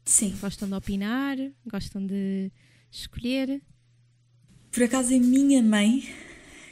[0.04, 0.36] Sim.
[0.40, 1.36] Gostam de opinar,
[1.68, 2.52] gostam de
[2.88, 3.60] escolher.
[4.70, 6.08] Por acaso, a minha mãe,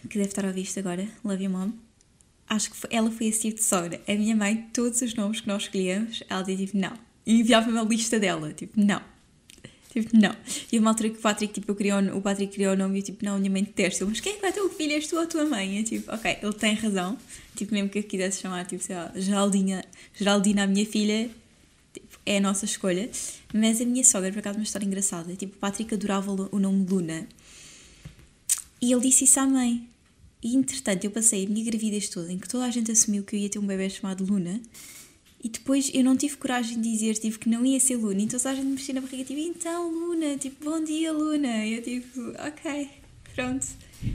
[0.09, 1.73] que deve estar a ouvir isto agora, Love You Mom,
[2.49, 4.01] acho que foi, ela foi tipo de sogra.
[4.07, 6.93] A minha mãe, todos os nomes que nós escolhíamos, ela dizia tipo, não.
[7.27, 9.15] E enviava-me a lista dela, tipo, não
[9.95, 10.35] Tipo, não.
[10.73, 13.01] E uma altura que o Patrick, tipo, eu queria, o Patrick criou o nome e
[13.01, 14.05] eu, tipo, não, minha mãe detesta.
[14.05, 14.93] Mas quem é que vai ter o filho?
[14.93, 15.85] És tu ou a tua mãe?
[15.85, 17.17] Tipo, ok, ele tem razão.
[17.55, 21.31] Tipo, mesmo que eu quisesse chamar, tipo, sei lá, Geraldina, Geraldina, a minha filha,
[21.93, 23.09] tipo, é a nossa escolha.
[23.55, 25.33] Mas a minha sogra, por acaso, uma história engraçada.
[25.37, 27.29] Tipo, o Patrick adorava o nome Luna.
[28.83, 29.89] E ele disse isso à mãe.
[30.45, 33.35] E, entretanto, eu passei a minha gravidez toda em que toda a gente assumiu que
[33.35, 34.61] eu ia ter um bebê chamado Luna.
[35.43, 38.21] E depois eu não tive coragem de dizer tipo, que não ia ser Luna.
[38.21, 41.65] Então a gente mexia na barriga, tipo, então Luna, tipo, bom dia Luna.
[41.65, 42.91] E eu tipo, ok,
[43.35, 43.67] pronto.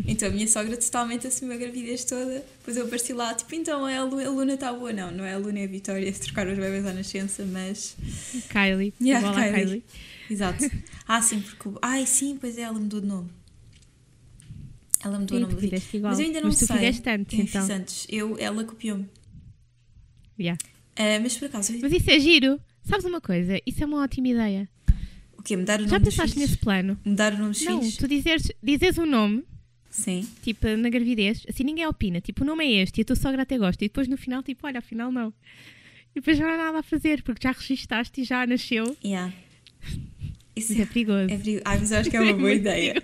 [0.06, 2.46] Então a minha sogra totalmente assumiu a gravidez toda.
[2.60, 4.94] Depois eu apareci lá, tipo, então a Luna está boa.
[4.94, 7.96] Não, não é a Luna, é a Vitória, trocar os bebês à nascença, mas.
[8.50, 8.94] Kylie.
[9.02, 9.66] Yeah, Kylie.
[9.66, 9.84] Kylie.
[10.30, 10.64] Exato.
[11.08, 11.80] Ah, sim, porque.
[11.82, 13.30] Ai, sim, pois é, ela mudou de nome.
[15.04, 16.12] Ela mudou o nome do igual.
[16.12, 16.68] Mas eu ainda não mas sei.
[16.68, 17.62] Tu fizeste antes, então.
[17.62, 18.08] Fiz antes.
[18.10, 19.06] Eu, ela copiou-me.
[20.38, 20.60] Yeah.
[20.98, 21.78] Uh, mas por acaso.
[21.82, 22.60] Mas isso é giro.
[22.84, 23.60] Sabes uma coisa?
[23.66, 24.70] Isso é uma ótima ideia.
[25.38, 25.56] O quê?
[25.56, 27.00] Mudar o nome Já pensaste nesse plano?
[27.06, 27.96] Mudar o nome dos Não, filhos?
[27.96, 29.44] tu dizes, dizes um nome.
[29.90, 30.28] Sim.
[30.44, 32.20] Tipo, na gravidez, assim ninguém opina.
[32.20, 33.84] Tipo, o nome é este e a tua sogra até gosta.
[33.84, 35.34] E depois no final, tipo, olha, afinal não.
[36.12, 38.98] E depois já não há nada a fazer porque já registaste e já nasceu.
[39.04, 39.34] Yeah.
[40.56, 41.34] Isso, é, é perigoso.
[41.34, 41.64] É perigoso.
[41.66, 43.02] Ai, mas eu acho que é uma boa ideia.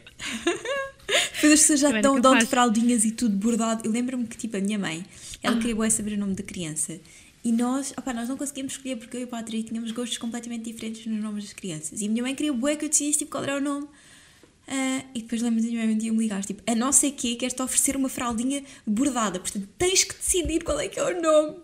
[1.36, 3.86] Depois as pessoas já estão dão de fraldinhas e tudo bordado.
[3.86, 5.06] Eu lembro-me que, tipo, a minha mãe,
[5.42, 5.60] ela ah.
[5.60, 7.00] queria saber o nome da criança.
[7.44, 10.64] E nós, opa, nós não conseguíamos escolher porque eu e o Patrick tínhamos gostos completamente
[10.64, 12.02] diferentes nos nomes das crianças.
[12.02, 13.86] E a minha mãe queria bué que eu decidisse tipo, qual era o nome.
[13.86, 17.62] Uh, e depois lembro-me da minha mãe me ligar, tipo, a não sei que quer-te
[17.62, 21.58] oferecer uma fraldinha bordada, portanto tens que decidir qual é que é o nome.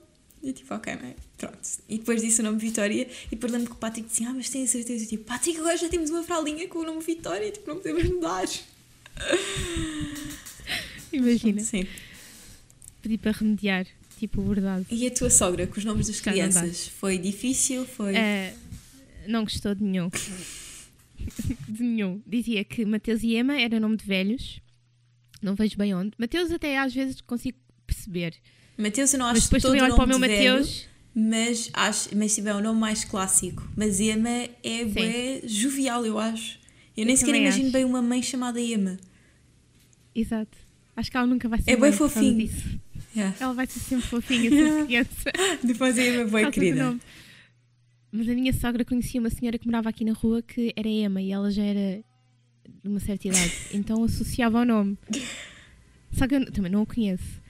[0.43, 1.57] E tipo, ok, mãe, pronto.
[1.89, 4.49] E depois disse o nome Vitória e depois lembro que o Patrick disse, ah, mas
[4.49, 5.03] tenho certeza.
[5.03, 8.03] Eu tipo, Patrick, agora já temos uma fraldinha com o nome Vitória, tipo, não podemos
[8.03, 8.47] mudar.
[11.11, 11.61] Imagina.
[11.61, 11.85] Sim.
[13.01, 13.85] Pedi para remediar
[14.19, 14.85] tipo verdade.
[14.89, 17.85] E a tua sogra, com os nomes das crianças, foi difícil?
[17.85, 18.13] Foi...
[18.13, 18.57] Uh,
[19.27, 20.09] não gostou de nenhum.
[21.67, 22.21] de nenhum.
[22.25, 24.59] Dizia que Mateus e Emma era nome de velhos.
[25.41, 26.11] Não vejo bem onde.
[26.19, 28.35] Mateus até às vezes consigo perceber.
[28.77, 30.85] Mateus eu não acho mas depois todo também olho para o meu Mateus.
[31.13, 33.67] Mas, acho, mas tiver é um nome mais clássico.
[33.75, 36.60] Mas Emma é jovial, eu acho.
[36.95, 37.73] Eu, eu nem sequer imagino acho.
[37.73, 38.97] bem uma mãe chamada Emma.
[40.13, 40.57] Exato.
[40.95, 42.49] Acho que ela nunca vai ser É bem fofinho.
[43.15, 43.35] Yeah.
[43.39, 45.31] Ela vai ser sempre fofinha, essa criança.
[45.63, 46.97] Depois a Emma boa querida.
[48.11, 51.21] Mas a minha sogra conhecia uma senhora que morava aqui na rua que era Emma
[51.21, 52.03] e ela já era
[52.83, 53.53] de uma certa idade.
[53.73, 54.97] Então associava ao nome.
[56.11, 57.41] Só que eu também não a conheço.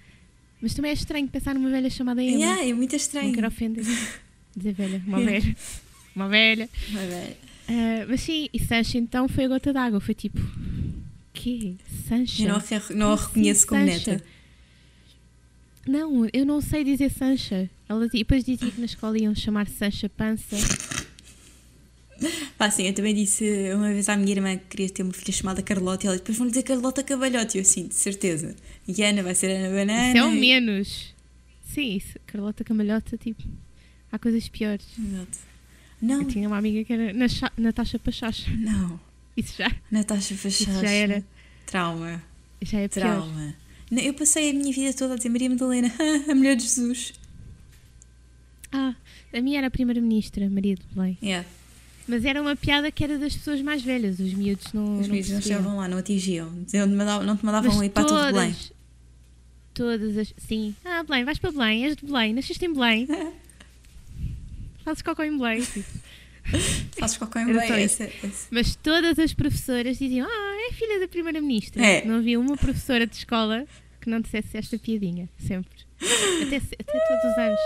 [0.61, 2.37] Mas também é estranho pensar numa velha chamada Emma.
[2.37, 3.27] Yeah, é muito estranho.
[3.27, 3.83] Não quero ofender.
[4.55, 5.55] Dizer velha, uma velha.
[6.15, 6.69] Uma velha.
[6.89, 7.50] Uma velha.
[7.71, 10.01] Uh, mas sim, e Sancha então foi a gota d'água.
[10.01, 10.41] Foi tipo,
[11.31, 12.43] que Sancha?
[12.43, 12.61] Eu não,
[12.97, 14.11] não a reconheço como Sancha?
[14.11, 14.23] neta.
[15.87, 17.69] Não, eu não sei dizer Sancha.
[17.87, 20.57] Ela depois dizia que na escola iam chamar Sancha Pança.
[22.57, 25.33] Pá, sim, eu também disse uma vez à minha irmã que queria ter uma filha
[25.33, 27.57] chamada Carlota e ela depois vão dizer Carlota Cavalhote.
[27.57, 28.53] E eu assim, de certeza.
[28.85, 30.09] E Ana vai ser Ana Banana.
[30.09, 31.15] Isso é o menos.
[31.63, 32.19] Sim, isso.
[32.27, 33.43] Carlota Camalhota, tipo.
[34.11, 34.85] Há coisas piores.
[34.99, 35.50] Exato.
[36.01, 36.21] Não.
[36.21, 37.13] Eu tinha uma amiga que era
[37.57, 38.49] Natasha Pachacha.
[38.57, 38.99] Não.
[39.37, 39.71] Isso já.
[39.91, 40.71] Natasha Pachacha.
[40.71, 41.23] Isso já era.
[41.65, 42.21] Trauma.
[42.61, 43.03] Já é pior.
[43.03, 43.55] Trauma.
[43.91, 45.91] Eu passei a minha vida toda a dizer Maria Madalena,
[46.29, 47.13] a mulher de Jesus.
[48.71, 48.95] Ah,
[49.33, 51.17] a minha era a primeira-ministra, Maria de Belém.
[51.21, 51.47] Yeah.
[52.07, 54.99] Mas era uma piada que era das pessoas mais velhas, os miúdos não.
[54.99, 56.49] Os miúdos não chegavam lá, não atingiam.
[56.49, 58.55] Não te mandavam, não te mandavam Mas ir para todas, todo Belém.
[59.73, 60.33] Todas as.
[60.37, 60.75] Sim.
[60.83, 63.07] Ah, Belém, vais para Belém, és de Belém, nasceste em Belém.
[64.83, 65.61] Fazes cocô em Belém.
[66.97, 67.83] Fazes cocô em Belém.
[67.83, 68.47] Esse, esse.
[68.51, 71.85] Mas todas as professoras diziam: Ah, é filha da primeira-ministra.
[71.85, 72.05] É.
[72.05, 73.65] Não havia uma professora de escola
[73.99, 75.91] que não dissesse esta piadinha, sempre.
[76.01, 77.59] Até, até todos os anos.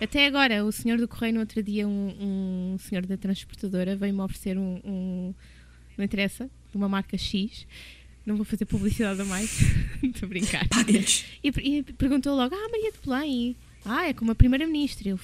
[0.00, 4.20] Até agora, o senhor do correio, no outro dia, um, um senhor da transportadora veio-me
[4.20, 5.34] oferecer um, um.
[5.96, 7.66] Não interessa, de uma marca X.
[8.24, 9.50] Não vou fazer publicidade a mais.
[10.02, 10.66] Estou a brincar.
[11.42, 13.56] E, e perguntou logo: Ah, Maria de Belém.
[13.84, 15.08] Ah, é como a Primeira-Ministra.
[15.08, 15.18] Eu,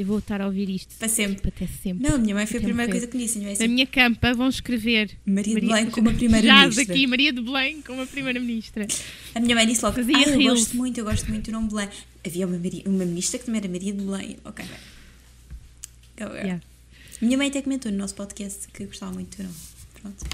[0.00, 0.94] eu vou estar a ouvir isto.
[0.98, 1.36] Para sempre.
[1.36, 2.08] Tipo, até sempre.
[2.08, 3.00] Não, a minha mãe foi a Até primeira morrer.
[3.00, 3.38] coisa que me disse.
[3.38, 5.10] a minha mãe Na minha campa vão escrever.
[5.26, 6.84] Maria de Maria- Belém como a Já primeira-ministra.
[6.86, 8.86] daqui, Maria de Belém como a Primeira-Ministra.
[9.34, 10.60] A minha mãe disse logo, Fazia ah, eu reels.
[10.60, 11.88] gosto muito, eu gosto muito do nome Belém.
[12.26, 14.36] Havia uma, Maria- uma ministra que também era Maria de Belém.
[14.44, 14.76] Ok, bem.
[16.26, 16.60] Eu- Yeah.
[17.20, 19.54] Minha mãe até comentou no nosso podcast que gostava muito do nome.
[20.00, 20.24] Pronto.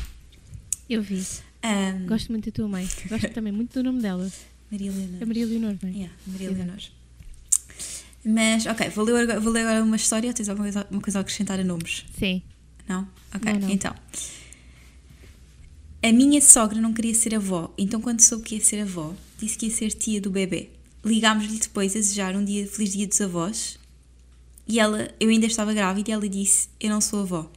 [0.88, 1.22] Eu vi.
[1.62, 2.88] Ahm, Gosto muito da tua mãe.
[3.08, 4.30] Gosto também muito do nome dela.
[4.70, 5.22] Maria Leonor.
[5.22, 5.92] A Maria Leonor, não é?
[5.92, 6.50] Yeah, Maria.
[6.50, 6.78] Leonor.
[8.28, 11.00] Mas, ok, vou ler, agora- vou ler agora uma história ou tens alguma coisa, uma
[11.00, 12.04] coisa a acrescentar a nomes?
[12.18, 12.42] Sim.
[12.88, 13.06] Não?
[13.32, 13.70] Ok, Não, não.
[13.70, 13.94] então.
[16.02, 19.56] A minha sogra não queria ser avó, então quando soube que ia ser avó, disse
[19.56, 20.70] que ia ser tia do bebê.
[21.04, 23.78] Ligámos-lhe depois a desejar um dia feliz dia dos avós
[24.68, 27.50] e ela, eu ainda estava grávida e ela disse: Eu não sou avó.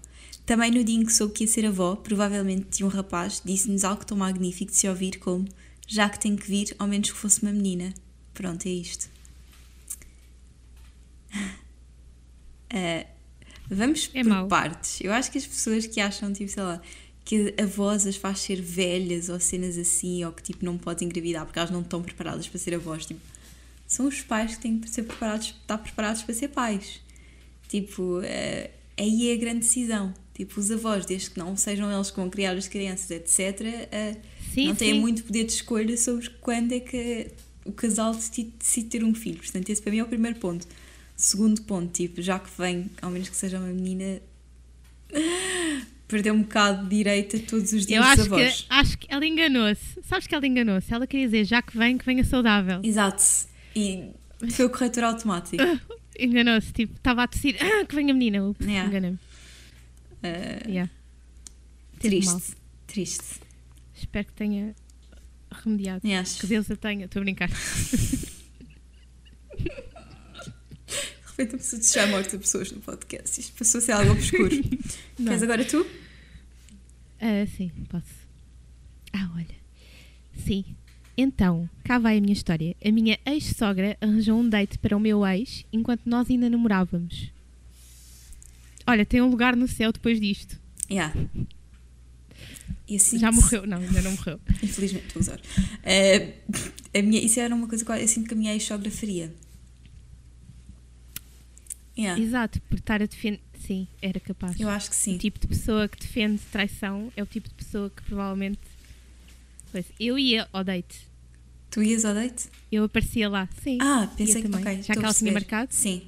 [0.45, 3.83] Também no dia em que soube que ia ser avó, provavelmente de um rapaz, disse-nos
[3.83, 5.47] algo tão magnífico de se ouvir como:
[5.87, 7.93] Já que tem que vir, ao menos que fosse uma menina.
[8.33, 9.09] Pronto, é isto.
[12.71, 13.05] Ah,
[13.69, 14.47] vamos É por mau.
[14.47, 14.99] partes.
[15.01, 16.81] Eu acho que as pessoas que acham, tipo, sei lá,
[17.25, 21.07] que a voz as faz ser velhas ou cenas assim, ou que tipo não podem
[21.07, 23.19] engravidar porque elas não estão preparadas para ser avós, tipo,
[23.87, 27.01] são os pais que têm que ser preparados, estar preparados para ser pais.
[27.67, 30.13] Tipo, eh, aí é a grande decisão.
[30.33, 33.61] Tipo, os avós, desde que não sejam eles que vão criar as crianças, etc.,
[33.91, 34.15] eh,
[34.53, 34.99] Sim, não têm sim.
[34.99, 37.27] muito poder de escolha sobre quando é que
[37.65, 39.37] o casal decide, decide ter um filho.
[39.37, 40.65] Portanto, esse para mim é o primeiro ponto.
[41.21, 44.21] Segundo ponto, tipo, já que vem, ao menos que seja uma menina,
[46.07, 49.25] perdeu um bocado de direito a todos os dias Eu acho que, acho que ela
[49.25, 50.01] enganou-se.
[50.07, 50.93] Sabes que ela enganou-se?
[50.93, 52.79] Ela queria dizer já que vem, que venha saudável.
[52.83, 53.21] Exato.
[53.75, 54.11] E
[54.49, 55.61] foi o corretor automático.
[56.17, 56.71] Enganou-se.
[56.71, 57.57] Tipo, estava a tossir.
[57.59, 58.41] Ah, que venha a menina.
[58.47, 58.87] Ups, Yeah.
[58.89, 59.19] enganei-me.
[60.23, 60.89] Ah, Yeah.
[61.99, 62.55] Triste.
[62.87, 63.41] Triste.
[63.93, 64.73] Espero que tenha
[65.51, 66.01] remediado.
[66.09, 66.39] Acho.
[66.39, 67.05] Que Deus a tenha.
[67.07, 67.49] Estou a brincar.
[70.87, 73.39] De repente a pessoa desejar a morte a pessoas no podcast.
[73.39, 74.55] Isto passou a ser algo obscuro.
[75.17, 75.25] Não.
[75.25, 75.85] Queres agora tu?
[77.21, 78.27] Ah, sim, posso.
[79.13, 79.59] Ah, olha.
[80.45, 80.65] Sim.
[81.17, 82.75] Então, cá vai a minha história.
[82.83, 87.31] A minha ex-sogra arranjou um date para o meu ex enquanto nós ainda namorávamos.
[88.87, 90.59] Olha, tem um lugar no céu depois disto.
[90.89, 91.13] Yeah.
[92.93, 93.67] Assim Já morreu.
[93.67, 94.39] Não, ainda não morreu.
[94.63, 95.39] Infelizmente, estou a usar.
[95.83, 96.33] Eh,
[96.93, 99.31] a minha, isso era uma coisa que eu sinto que a minha ex-sogra faria.
[101.99, 103.41] Yeah, Exato, por estar a defender.
[103.59, 104.57] Sim, era capaz.
[104.59, 105.15] eu acho que sim.
[105.15, 108.59] O tipo de pessoa que defende traição é o tipo de pessoa que provavelmente.
[109.71, 111.07] Pois, eu ia ao date.
[111.69, 112.47] Tu ias ao date?
[112.71, 113.47] Eu aparecia lá.
[113.61, 113.77] Sim.
[113.81, 114.47] Ah, pensei que.
[114.49, 114.61] também.
[114.61, 115.73] ok, Já que ela tinha marcado.
[115.73, 116.03] Sim.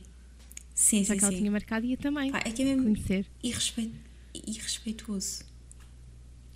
[0.73, 1.39] Sim, Já sim, que ela sim.
[1.39, 2.32] tinha marcado, ia também.
[2.32, 3.25] Pá, é que é mesmo Conhecer.
[3.43, 3.93] irrespeito,
[4.34, 5.43] irrespeituoso.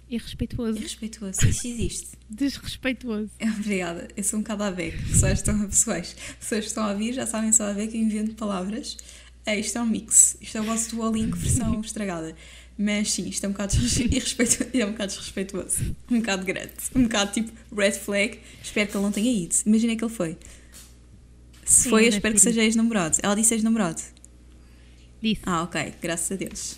[0.10, 0.78] Irrespeituoso.
[0.78, 1.46] Irrespeituoso.
[1.48, 2.10] Isto existe.
[2.30, 3.32] Desrespeituoso.
[3.60, 4.08] Obrigada.
[4.16, 4.98] Eu sou um bocado a beca.
[5.08, 8.36] Pessoas estão, pessoas, pessoas que estão a ouvir já sabem só a beca, eu invento
[8.36, 8.98] palavras.
[9.46, 10.38] É, isto é um mix.
[10.42, 12.36] Isto é o vosso Duolingo versão estragada.
[12.78, 13.76] Mas sim, isto é um bocado
[14.12, 14.70] irrespeituoso.
[14.74, 15.96] É um bocado desrespeituoso.
[16.10, 16.74] Um bocado grande.
[16.96, 18.40] Um bocado tipo red flag.
[18.62, 19.56] Espero que ele não tenha ido.
[19.66, 20.38] Imagina que ele foi.
[21.64, 23.18] Se Sim, foi, eu espero que seja ex-namorado.
[23.24, 24.02] Ela disse ex-namorado.
[25.22, 25.42] Disse.
[25.46, 25.94] Ah, ok.
[26.02, 26.78] Graças a Deus.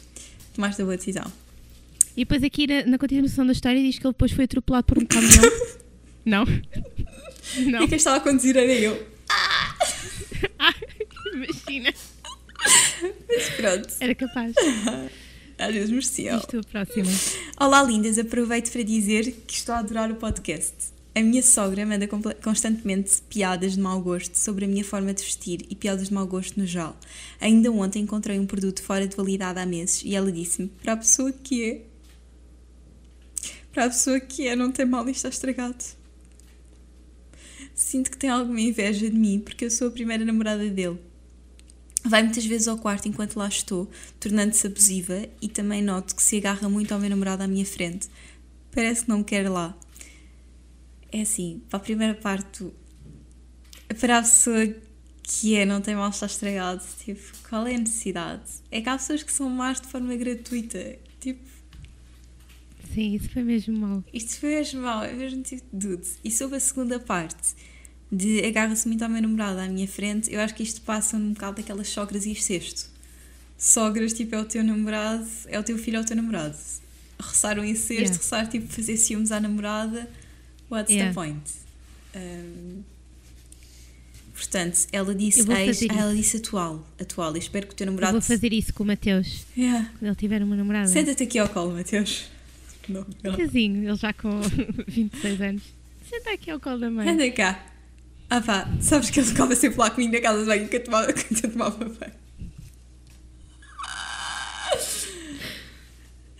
[0.53, 1.31] Tomaste a boa decisão.
[2.15, 4.97] E depois aqui na, na continuação da história diz que ele depois foi atropelado por
[4.97, 5.43] um caminhão.
[6.25, 6.45] não.
[7.69, 7.83] Não.
[7.83, 9.07] E quem estava a conduzir era eu.
[9.29, 9.75] Ah,
[11.33, 11.93] imagina.
[13.57, 13.93] Pronto.
[13.99, 14.53] Era capaz.
[15.57, 16.37] Às vezes mereciam.
[16.37, 17.09] Isto a próxima.
[17.59, 18.19] Olá, lindas!
[18.19, 20.75] Aproveito para dizer que estou a adorar o podcast.
[21.15, 22.07] A minha sogra manda
[22.43, 26.27] constantemente piadas de mau gosto sobre a minha forma de vestir e piadas de mau
[26.27, 26.95] gosto no geral.
[27.41, 30.97] Ainda ontem encontrei um produto fora de validade há meses e ela disse-me: para a
[30.97, 31.81] pessoa que é.
[33.73, 35.83] Para a pessoa que é, não tem mal, isto está estragado.
[37.73, 40.99] Sinto que tem alguma inveja de mim porque eu sou a primeira namorada dele.
[42.07, 43.89] Vai muitas vezes ao quarto enquanto lá estou,
[44.19, 48.07] tornando-se abusiva e também noto que se agarra muito ao meu namorado à minha frente.
[48.71, 49.77] Parece que não me quer lá.
[51.11, 52.65] É assim, para a primeira parte,
[53.99, 54.73] para a pessoa
[55.23, 58.43] que é, não tem mal estar estragado, tipo, qual é a necessidade?
[58.71, 60.97] É que há pessoas que são más de forma gratuita.
[61.19, 61.43] Tipo,
[62.93, 64.03] Sim, isso foi mesmo mau.
[64.13, 66.07] isto foi mesmo mau, é mesmo tipo dude.
[66.23, 67.55] E sobre a segunda parte,
[68.11, 71.33] de agarra-se muito ao meu namorado à minha frente, eu acho que isto passa um
[71.33, 72.89] bocado daquelas sogras e incesto.
[73.57, 76.55] Sogras, tipo, é o teu namorado, é o teu filho, é o teu namorado.
[77.19, 78.15] Roçar um incesto, Yeah.
[78.17, 80.07] roçar, tipo, fazer ciúmes à namorada,
[80.69, 81.09] what's Yeah.
[81.09, 81.41] the point?
[82.15, 82.83] Um,
[84.33, 87.85] portanto, ela disse Eu ex, ah, ela disse atual, atual, eu espero que o teu
[87.85, 88.13] Eu namorado...
[88.13, 89.45] vou fazer isso com o Mateus.
[89.57, 89.89] Yeah.
[89.97, 90.87] Quando ele tiver uma namorada.
[90.87, 92.25] Senta-te aqui ao colo, Mateus.
[92.87, 94.39] Não, ela- Casinho, ele já com
[94.87, 95.63] 26 anos.
[96.09, 97.09] Senta aqui ao colo da mãe.
[97.09, 97.65] Anda cá.
[98.29, 100.83] Ah pá, sabes que ele ficava sempre lá comigo na casa de banho que eu
[100.83, 102.13] tomava, que eu tomava banho.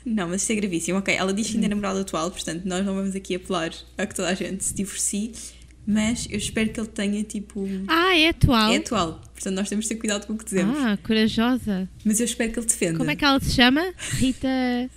[0.05, 0.97] Não, mas isto é gravíssimo.
[0.99, 4.05] Ok, ela diz que ainda é namorado atual, portanto nós não vamos aqui apelar a
[4.05, 5.33] que toda a gente se divorcie,
[5.85, 7.67] mas eu espero que ele tenha tipo.
[7.87, 8.71] Ah, é atual?
[8.71, 10.77] É atual, portanto nós temos de ter cuidado com o que dizemos.
[10.79, 11.89] Ah, corajosa.
[12.05, 12.97] Mas eu espero que ele defenda.
[12.97, 13.93] Como é que ela se chama?
[14.13, 14.47] Rita.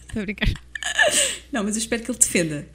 [0.06, 0.48] Estou a brincar.
[1.52, 2.68] Não, mas eu espero que ele defenda.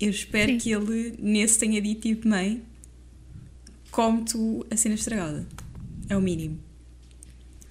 [0.00, 0.58] Eu espero Sim.
[0.58, 2.62] que ele nesse tenha dito tipo, mãe,
[3.90, 5.46] come tu a cena estragada.
[6.08, 6.58] É o mínimo.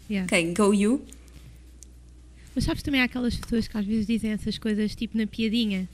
[0.10, 0.26] Yeah.
[0.26, 1.06] Ok, go you.
[2.56, 5.88] Mas sabes também há aquelas pessoas que às vezes dizem essas coisas tipo na piadinha.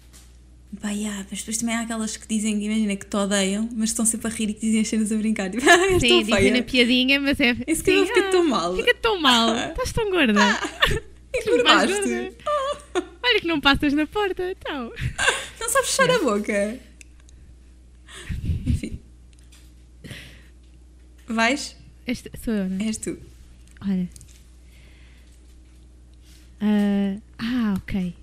[0.82, 4.06] Pá, yeah, mas depois também há aquelas que dizem, imagina, que te odeiam, mas estão
[4.06, 5.50] sempre a rir e que dizem as cenas a brincar.
[5.50, 7.56] Tipo, ah, Sim, dizem na piadinha, mas é.
[7.68, 8.76] Isso que Sim, fica ah, tão mal.
[8.76, 9.56] Fica tão mal.
[9.72, 10.34] Estás tão gorda.
[11.34, 12.02] Mais Engordaste.
[12.02, 12.34] gorda.
[13.24, 14.52] Olha que não passas na porta.
[14.52, 14.92] Então.
[15.74, 16.80] Não fechar a boca.
[18.66, 19.00] Enfim.
[21.28, 21.76] Vais?
[22.08, 22.88] Este sou eu, não é?
[22.88, 23.18] És tu.
[23.82, 24.10] Olha.
[26.60, 28.16] Ah, ah, ok.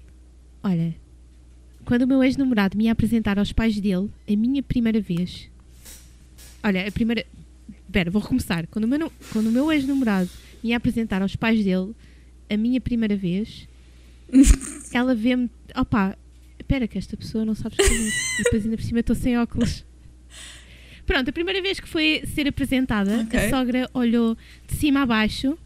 [0.63, 0.95] Olha.
[1.85, 5.49] Quando o meu ex-namorado me ia apresentar aos pais dele, a minha primeira vez.
[6.63, 7.25] Olha, a primeira.
[7.87, 8.67] Espera, vou recomeçar.
[8.67, 10.29] Quando o meu, quando o meu ex-namorado
[10.63, 11.95] me ia apresentar aos pais dele,
[12.51, 13.69] a minha primeira vez,
[14.93, 15.49] ela vê-me.
[15.77, 16.19] Opa,
[16.59, 18.09] espera, que esta pessoa não sabe escrever.
[18.41, 19.85] e depois ainda por cima estou sem óculos.
[21.07, 23.39] Pronto, a primeira vez que foi ser apresentada, Ok.
[23.39, 25.57] a sogra olhou de cima a baixo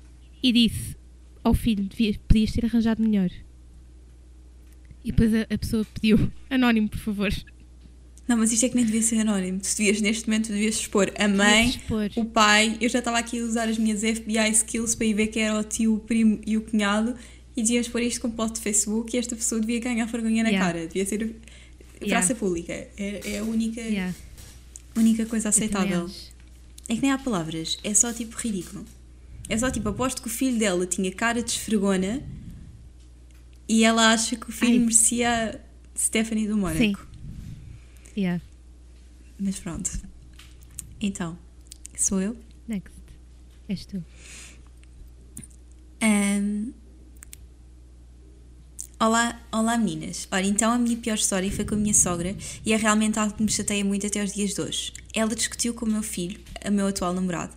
[0.42, 0.96] e disse
[1.42, 3.30] ao filho: "Devias- podias ter arranjado melhor.
[5.04, 7.30] E depois a, a pessoa pediu: anónimo, por favor.
[8.28, 9.58] Não, mas isto é que nem devia ser anónimo.
[9.60, 12.10] Tu devias, neste momento, tu devias expor a mãe, expor.
[12.16, 12.76] o pai.
[12.80, 15.58] Eu já estava aqui a usar as minhas FBI skills para ir ver que era
[15.58, 17.14] o tio, o primo e o cunhado
[17.60, 20.48] e devias pôr isto com post de Facebook e esta pessoa devia ganhar vergonha na
[20.48, 20.66] Yeah.
[20.72, 20.86] cara.
[20.86, 21.36] Devia ser Yeah.
[22.08, 22.72] praça pública.
[22.72, 24.14] É, é a única, Yeah,
[24.96, 26.08] única coisa aceitável.
[26.88, 28.84] É que nem há palavras, é só tipo ridículo.
[29.48, 32.22] É só tipo, aposto que o filho dela tinha cara de esfregona
[33.68, 34.78] e ela acha que o filho Ai.
[34.78, 35.60] merecia
[35.96, 36.78] Stephanie do Mónaco.
[36.78, 36.94] Sim.
[38.16, 38.42] Yeah.
[39.38, 39.90] Mas pronto.
[41.00, 41.38] Então,
[41.96, 42.36] sou eu.
[42.68, 42.90] Next.
[43.68, 44.02] És tu.
[46.00, 46.72] Ahm,
[49.02, 50.28] Olá, olá meninas.
[50.30, 52.36] Ora, então a minha pior história foi com a minha sogra
[52.66, 54.92] e é realmente algo que me chateia muito até os dias de hoje.
[55.14, 57.54] Ela discutiu com o meu filho, o meu atual namorado.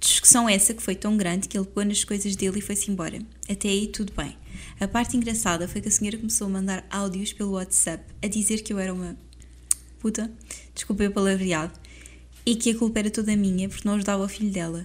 [0.00, 3.20] Discussão essa que foi tão grande que ele pôs nas coisas dele e foi-se embora.
[3.48, 4.36] Até aí tudo bem.
[4.80, 8.64] A parte engraçada foi que a senhora começou a mandar áudios pelo WhatsApp a dizer
[8.64, 9.16] que eu era uma
[10.00, 10.28] puta,
[10.74, 11.78] desculpem o palavreado,
[12.44, 14.84] e que a culpa era toda minha porque não ajudava o filho dela.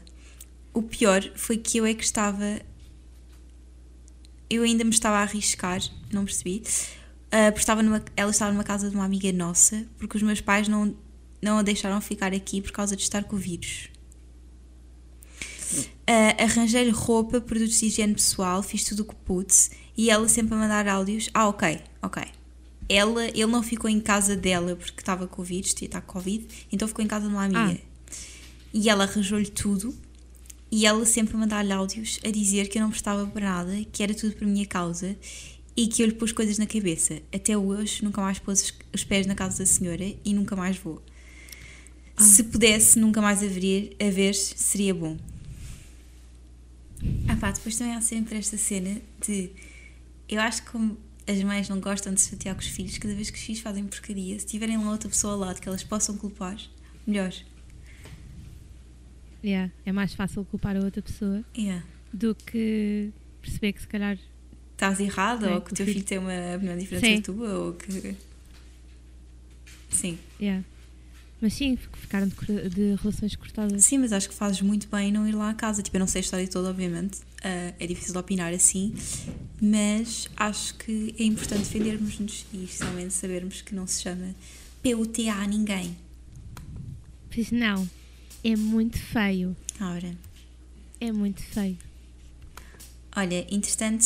[0.72, 2.62] O pior foi que eu é que estava
[4.50, 5.82] eu ainda me estava a arriscar,
[6.12, 6.64] não percebi,
[7.32, 10.42] ah, porque estava numa, ela estava numa casa de uma amiga nossa, porque os meus
[10.42, 10.96] pais não,
[11.42, 13.90] não a deixaram ficar aqui por causa de estar com o vírus.
[16.08, 19.54] Ah, Arranjei-lhe roupa, produtos de higiene pessoal, fiz tudo o que pude
[19.98, 21.30] e ela sempre a mandar áudios.
[21.34, 22.24] Ah, ok, ok.
[22.88, 26.48] Ela, ele não ficou em casa dela porque estava com o vírus, está com Covid,
[26.72, 27.82] então ficou em casa de uma amiga.
[28.72, 29.98] E ela arranjou-lhe tudo
[30.78, 34.14] e ela sempre mandar-lhe áudios a dizer que eu não prestava para nada, que era
[34.14, 35.16] tudo por minha causa
[35.78, 37.22] e que eu lhe pus coisas na cabeça.
[37.34, 41.02] Até hoje nunca mais pôs os- pés na casa da senhora e nunca mais vou.
[42.18, 45.16] Se pudesse nunca mais haver, haver seria bom.
[47.30, 49.52] Ah pá, depois também há sempre esta cena de.
[50.28, 53.14] Eu acho que como as mães não gostam de se chatear com os filhos, cada
[53.16, 55.84] vez que os filhos fazem porcaria, se tiverem lá outra pessoa ao lado que elas
[55.86, 56.58] possam culpar,
[57.08, 57.34] melhor.
[59.46, 59.72] Yeah.
[59.86, 61.86] É mais fácil culpar a outra pessoa Yeah.
[62.12, 64.18] do que perceber que se calhar.
[64.74, 67.54] estás errada É, ou que o teu filho- filho tem uma opinião diferente da tua
[67.60, 68.16] ou que.
[69.90, 70.18] Sim.
[70.42, 70.64] Yeah.
[71.42, 73.84] Mas sim, ficaram de, de relações cortadas.
[73.86, 75.84] Sim, mas acho que fazes muito bem não ir lá à casa.
[75.84, 77.20] Tipo, eu não sei a história toda, obviamente.
[77.44, 78.94] Ah, é difícil de opinar assim.
[79.62, 84.34] Mas acho que é importante defendermos-nos e especialmente sabermos que não se chama
[84.82, 85.96] PUTA a ninguém.
[87.34, 87.88] Pois não.
[88.48, 89.56] É muito feio.
[89.82, 90.16] Ora.
[91.02, 91.78] É muito feio.
[93.16, 94.06] Olha, entretanto.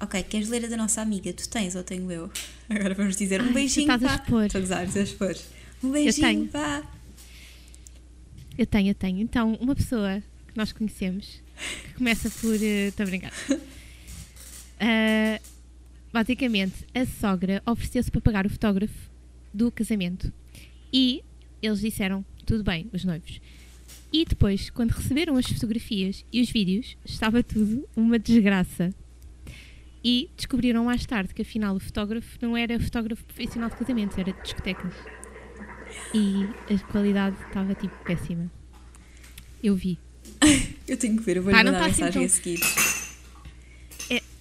[0.00, 1.32] Ok, queres ler a da nossa amiga?
[1.32, 2.30] Tu tens ou tenho eu?
[2.68, 3.90] Agora vamos dizer um Ai, tu beijinho.
[3.92, 4.44] estás a expor.
[4.46, 5.36] Estou a expor.
[5.82, 6.48] Um beijinho, tenho.
[6.48, 6.82] pá.
[8.58, 9.18] Eu tenho, eu tenho.
[9.20, 11.40] Então, uma pessoa que nós conhecemos,
[11.86, 12.54] que começa por.
[12.62, 13.32] eh, Estou a brincar.
[14.80, 15.40] Ah,
[16.12, 19.10] basicamente, a sogra ofereceu-se para pagar o fotógrafo
[19.52, 20.30] do casamento.
[20.92, 21.22] E
[21.62, 23.40] eles disseram: tudo bem, os noivos.
[24.16, 28.90] E depois, quando receberam as fotografias e os vídeos, estava tudo uma desgraça.
[30.04, 34.32] E descobriram mais tarde que afinal o fotógrafo não era fotógrafo profissional de casamentos, era
[34.32, 34.92] de discotecas.
[36.14, 38.48] E a qualidade estava tipo péssima.
[39.60, 39.98] Eu vi.
[40.86, 42.60] Eu tenho que ver, eu vou Ah, lhe mandar tá assim mensagem tão- a seguir.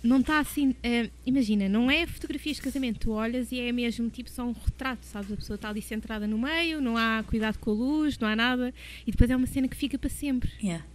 [0.04, 0.76] É, não está assim.
[0.84, 3.00] eh, imagina, não é fotografias de casamento.
[3.00, 5.32] Tu olhas e é mesmo tipo só um retrato, sabes?
[5.32, 8.36] A pessoa está ali centrada no meio, não há cuidado com a luz, não há
[8.36, 8.74] nada.
[9.08, 10.52] E depois é uma cena que fica para sempre.
[10.62, 10.86] Yeah.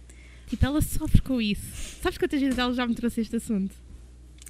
[0.47, 1.99] Tipo, ela sofre com isso.
[2.01, 3.75] Sabes quantas vezes ela já me trouxe este assunto?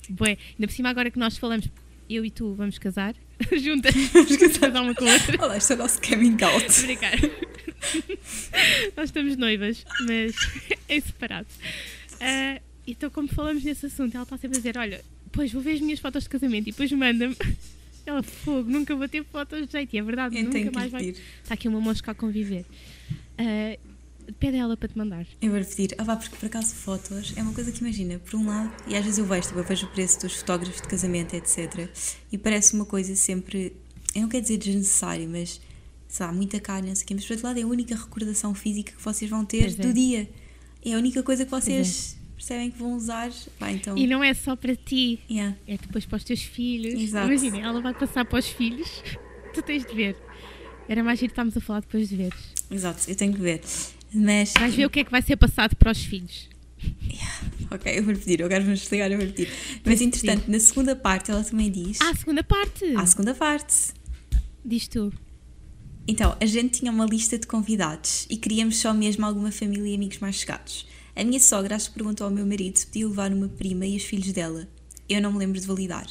[0.10, 1.68] Bué, ainda por cima, agora que nós falamos,
[2.10, 3.14] eu e tu vamos casar,
[3.62, 5.46] juntas, vamos casar uma com a outra.
[5.46, 6.66] Olá, este é o nosso coming out.
[6.66, 7.14] Estou a brincar.
[8.98, 10.34] Nós estamos noivas, mas
[10.90, 11.48] em separado.
[12.20, 12.60] Ah,
[12.92, 15.82] então, como falamos nesse assunto, ela está sempre a dizer: Olha, pois vou ver as
[15.82, 17.36] minhas fotos de casamento e depois manda-me.
[18.06, 19.96] Ela, fogo, nunca vou ter fotos de jeito.
[19.96, 21.10] E é verdade, Eu nunca mais vai.
[21.10, 22.66] Está aqui uma mosca a conviver.
[23.38, 23.78] Ah,
[24.40, 25.28] pede a ela para te mandar.
[25.42, 25.96] Eu vou-lhe pedir.
[25.98, 28.96] Ah, vá, porque por acaso fotos é uma coisa que imagina, por um lado, e
[28.96, 31.90] às vezes eu vejo, tipo, eu vejo o preço dos fotógrafos de casamento, etc.
[32.32, 33.74] E parece uma coisa sempre,
[34.16, 35.62] eu não quero dizer desnecessária, mas
[36.08, 37.96] sei lá, muita cara, não sei o quê, mas por outro lado é a única
[37.96, 39.82] recordação física que vocês vão ter Pois é.
[39.84, 40.30] do dia.
[40.84, 43.30] É a única coisa que vocês percebem que vão usar.
[43.60, 43.98] Pá, então.
[43.98, 45.56] E não é só para ti, Yeah.
[45.68, 47.00] é depois para os teus filhos.
[47.00, 47.28] Exato.
[47.28, 48.90] Imagina, ela vai passar para os filhos.
[49.54, 50.16] Tu tens de ver.
[50.88, 52.54] Era mais giro estarmos a falar depois de veres.
[52.72, 53.62] Exato, eu tenho que ver.
[54.14, 54.54] Mas.
[54.58, 56.48] Vais ver o que é que vai ser passado para os filhos.
[57.72, 59.52] Ok, eu vou-lhe pedir, agora vamos desligar, eu vou-lhe pedir.
[59.84, 62.00] Mas entretanto, na segunda parte ela também diz.
[62.02, 62.96] Ah, a segunda parte!
[62.96, 63.94] À segunda parte.
[64.64, 65.12] Diz tu.
[66.08, 69.96] Então, a gente tinha uma lista de convidados e queríamos só mesmo alguma família e
[69.96, 70.88] amigos mais chegados.
[71.20, 73.98] A minha sogra acho que perguntou ao meu marido se podia levar uma prima e
[73.98, 74.66] os filhos dela.
[75.10, 76.08] Eu não me lembro de validar.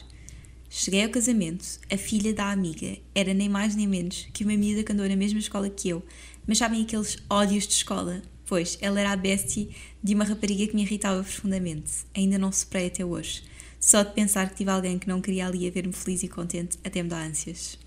[0.69, 4.85] Cheguei ao casamento, a filha da amiga era nem mais nem menos que uma miúda
[4.85, 6.05] que andou na mesma escola que eu.
[6.47, 8.21] Mas sabem aqueles ódios de escola?
[8.45, 9.71] Pois, ela era a bestie
[10.05, 11.91] de uma rapariga que me irritava profundamente.
[12.15, 13.45] Ainda não superei até hoje.
[13.81, 16.77] Só de pensar que tive alguém que não queria ali a ver-me feliz e contente
[16.85, 17.79] até me dá ânsias.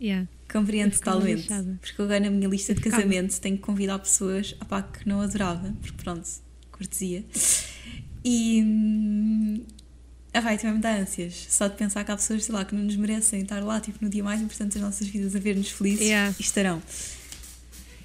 [0.00, 0.26] Yeah.
[0.52, 1.46] Compreendo totalmente.
[1.80, 3.02] Porque agora na minha lista de Eu ficava.
[3.02, 6.28] casamento tenho que convidar pessoas opá, que não adorava, porque pronto,
[6.72, 7.24] cortesia.
[8.24, 8.62] E.
[8.62, 9.62] hum,
[10.32, 11.46] Ah, vai, também me dá ânsias.
[11.50, 13.98] Só de pensar que há pessoas, sei lá, que não nos merecem estar lá, tipo,
[14.00, 16.34] no dia mais importante das nossas vidas, a ver-nos felizes Yeah.
[16.38, 16.80] e estarão.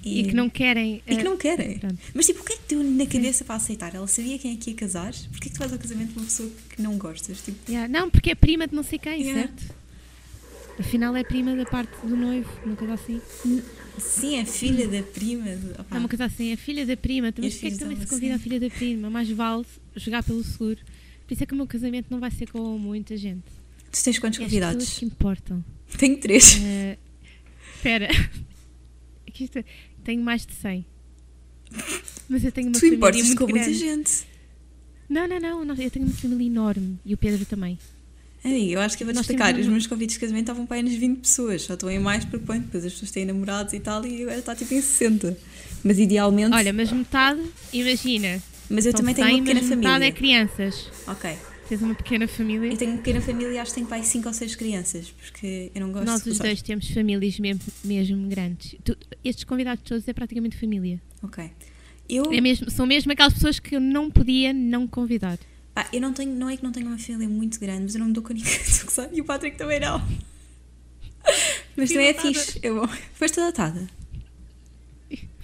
[0.04, 1.02] E, que não querem.
[1.06, 1.78] E que eh, não querem.
[1.80, 1.98] pronto.
[2.14, 3.92] Mas tipo, o que é que deu na cabeça para aceitar?
[3.94, 5.12] Ela sabia quem é que ia casar?
[5.32, 7.40] Porquê é que tu vais ao casamento com uma pessoa que não gostas?
[7.42, 9.42] Tipo, Yeah, Não, porque é prima de não sei quem, Yeah.
[9.48, 9.74] certo?
[10.78, 13.20] Afinal é prima da parte do noivo, uma coisa assim.
[13.98, 15.46] sim, é filha da prima.
[15.78, 15.96] Opá.
[15.96, 17.32] É uma coisa assim, a filha da prima.
[17.36, 18.42] Mas os porquê é que também se convida a sim.
[18.44, 19.10] filha da prima?
[19.10, 19.64] Mais vale
[19.96, 20.78] jogar pelo seguro.
[21.26, 23.42] Por isso é que o meu casamento não vai ser com muita gente.
[23.90, 24.98] Tu tens quantos É as pessoas convidados?
[24.98, 25.64] que importam.
[25.98, 26.60] Tenho três.
[26.62, 26.98] Eh,
[27.76, 28.08] Espera.
[29.28, 29.64] É
[30.02, 30.84] Tenho mais de 100.
[32.28, 33.78] Mas eu tenho uma Tu família importas muito com muita grande.
[33.78, 34.24] gente.
[35.08, 36.98] Não, não, não, Eu tenho uma família enorme.
[37.04, 37.78] E o Pedro também.
[38.46, 39.58] Amiga, eu acho que eu vou destacar.
[39.58, 41.62] Os meus convites de casamento estavam para aí nas 20 pessoas.
[41.62, 44.38] Só estão em mais porque, pronto, depois as pessoas têm namorados e tal, e agora
[44.38, 45.36] está tipo em 60.
[45.82, 46.54] Mas idealmente.
[46.54, 47.40] Olha, mas metade,
[47.72, 48.42] imagina.
[48.70, 49.76] mas eu são também tenho 100, uma pequena família.
[49.76, 50.90] metade é crianças.
[51.06, 51.30] Ok.
[51.68, 52.70] Tens uma pequena família.
[52.70, 55.10] Eu tenho uma pequena família e acho que tenho para aí 5 ou 6 crianças.
[55.10, 58.76] Porque eu não gosto Nós os dois temos famílias mesmo, mesmo grandes.
[58.84, 61.00] Tu- estes convidados todos é praticamente família.
[61.22, 61.50] Ok.
[62.08, 65.36] Eu, É mesmo, são mesmo aquelas pessoas que eu não podia não convidar.
[65.76, 67.98] Pá, eu não tenho, não é que não tenho uma família muito grande, mas eu
[68.00, 68.50] não me dou com ninguém.
[68.82, 69.98] gozar, E o Patrick também não.
[71.76, 72.58] Mas Fui também é fixe.
[72.62, 72.88] É bom.
[73.12, 73.86] Foste adotada?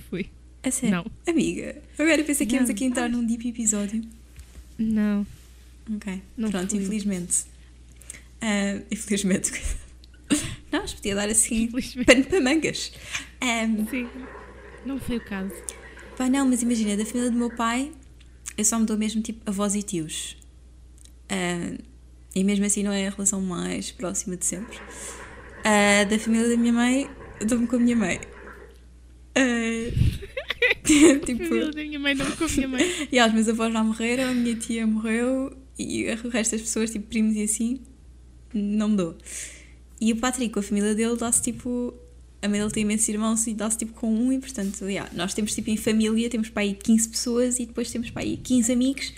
[0.09, 0.31] Fui.
[0.63, 0.97] A sério?
[0.97, 1.33] Não.
[1.33, 4.03] Amiga, agora eu pensei que íamos aqui entrar num deep episódio.
[4.79, 5.27] Não.
[5.95, 6.79] Ok, Não pronto, fui.
[6.79, 7.45] infelizmente.
[8.41, 9.53] Ah, infelizmente.
[10.73, 11.69] Não, mas podia dar assim
[12.07, 12.93] pano para mangas.
[13.43, 14.09] Ahm, Sim.
[14.87, 15.53] Não foi o caso.
[16.17, 17.93] pá, não, mas imagina, da família do meu pai,
[18.57, 20.37] eu só me dou mesmo tipo avós e tios.
[21.29, 21.77] Ah,
[22.35, 24.79] e mesmo assim não é a relação mais próxima de sempre.
[25.65, 27.11] Ah, da família da minha mãe,
[27.47, 28.21] dou-me com a minha mãe.
[29.35, 29.41] A
[31.25, 32.83] tipo, família da minha mãe não com a minha mãe.
[33.11, 36.91] E os meus avós já morreram, a minha tia morreu e o resto das pessoas,
[36.91, 37.81] tipo primos e assim,
[38.53, 39.17] não me dou.
[40.01, 41.95] E o Patrick, com a família dele, dá-se tipo.
[42.43, 45.33] A mãe dele tem imensos irmãos e dá-se tipo com um, e portanto, yeah, nós
[45.33, 48.73] temos tipo em família, temos para aí 15 pessoas e depois temos para aí 15
[48.73, 49.13] amigos.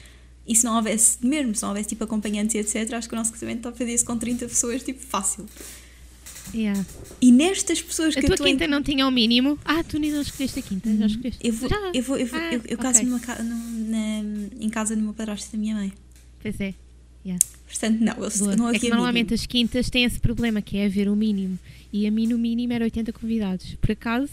[0.47, 3.19] E se não houvesse, mesmo se não houvesse tipo acompanhantes e etc., acho que o
[3.19, 5.47] nosso casamento está a fazer-se com 30 pessoas, tipo fácil.
[6.55, 6.85] Yeah.
[7.21, 9.59] E nestas pessoas A que tua eu estou em quinta não tinha o mínimo.
[9.65, 10.95] Ah, tu ainda não escolheste a quinta.
[10.95, 11.41] Já escolheste?
[11.43, 11.77] Eu, vou, Já?
[11.95, 13.09] eu, vou, eu, vou- Ah, eu, eu caso ok.
[13.09, 15.93] numa ca- num- na- em casa do meu padrasto da minha mãe.
[16.43, 16.75] Pois é.
[17.25, 17.43] Yeah.
[17.67, 18.57] Portanto, não, Boa.
[18.57, 19.35] não é que havia normalmente mínimo.
[19.35, 21.59] as quintas têm esse problema que é haver o mínimo.
[21.95, 23.77] E a mim no mínimo era 80 convidados.
[23.77, 24.33] Por acaso,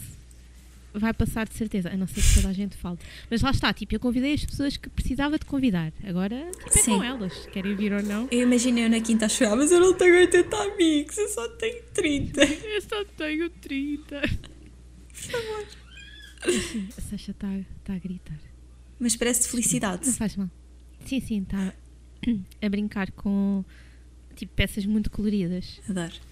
[0.96, 2.98] vai passar de certeza, a não ser que toda a gente fale.
[3.30, 5.94] Mas lá está, tipo, eu convidei as pessoas que precisava de convidar.
[6.04, 8.28] Agora, tipo, é com elas, querem vir ou não.
[8.32, 11.48] Eu imaginei eu na quinta a chorar, mas eu não tenho 80 amigos, eu só
[11.50, 12.42] tenho 30.
[12.72, 14.22] Eu só tenho 30.
[14.22, 15.68] Por favor.
[16.52, 17.48] Sim, a Sasha está
[17.84, 18.40] tá a gritar.
[19.00, 20.12] Mas parece de Não felicidade.
[20.14, 20.50] faz mal.
[21.06, 21.74] Sim, sim, está
[22.60, 23.64] a brincar com
[24.36, 25.80] tipo peças muito coloridas.
[25.88, 26.31] Adoro.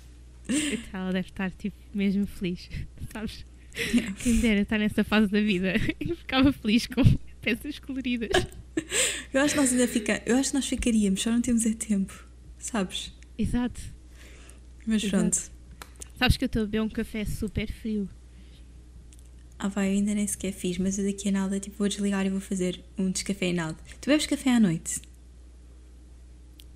[0.74, 2.70] Então, ela deve estar tipo mesmo feliz,
[3.14, 3.46] sabes?
[4.24, 7.04] Quem dera estar nessa fase da vida e ficava feliz com
[7.40, 8.30] peças coloridas.
[9.34, 10.22] Eu acho que nós ainda fica...
[10.26, 12.26] Eu acho que nós ficaríamos, só não temos é tempo.
[12.58, 13.14] Sabes?
[13.38, 13.80] Exato.
[14.86, 15.18] Mas Exato.
[15.22, 15.52] pronto.
[16.18, 18.10] Sabes que eu estou a beber um café super frio.
[19.58, 22.26] Ah vai, eu ainda nem sequer fiz, mas eu daqui a nada tipo, vou desligar
[22.26, 23.78] e vou fazer um descafeinado.
[24.02, 25.02] Tu bebes café à noite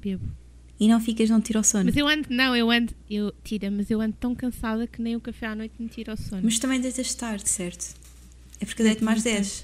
[0.02, 0.43] Bebo.
[0.84, 1.86] E não ficas, não te tira o sono.
[1.86, 5.16] Mas eu ando, não, eu ando, eu tira, mas eu ando tão cansada que nem
[5.16, 6.42] o café à noite me tira o sono.
[6.44, 7.96] Mas também deitas tarde, certo?
[8.60, 9.64] É porque eu deito mais 10.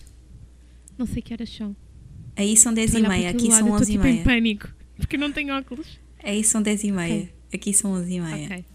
[0.98, 1.76] Não sei que horas são.
[2.38, 4.24] Aí são 10 e meia, aqui lado, são eu estou 11 e tipo em meia.
[4.24, 6.00] pânico, porque não tenho óculos.
[6.24, 8.46] Aí são 10 e meia, aqui são 11 e meia.
[8.46, 8.66] Ok.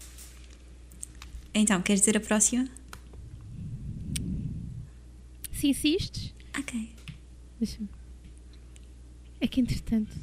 [1.51, 2.67] Então, queres dizer a próxima?
[5.51, 6.89] Se insistes, Ok.
[7.59, 7.89] Deixa-me.
[9.41, 10.15] É que entretanto.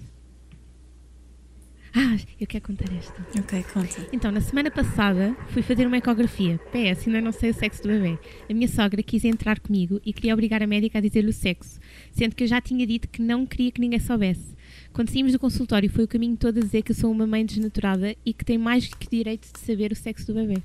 [1.95, 3.15] Ah, eu quero contar esta.
[3.39, 4.09] Ok, conta.
[4.13, 6.59] Então, na semana passada fui fazer uma ecografia.
[6.73, 8.19] PS, ainda não sei o sexo do bebê.
[8.49, 11.79] A minha sogra quis entrar comigo e queria obrigar a médica a dizer-lhe o sexo,
[12.11, 14.55] sendo que eu já tinha dito que não queria que ninguém soubesse.
[14.95, 17.45] Quando saímos do consultório, foi o caminho todo a dizer que eu sou uma mãe
[17.45, 20.63] desnaturada e que tem mais que direito de saber o sexo do bebê.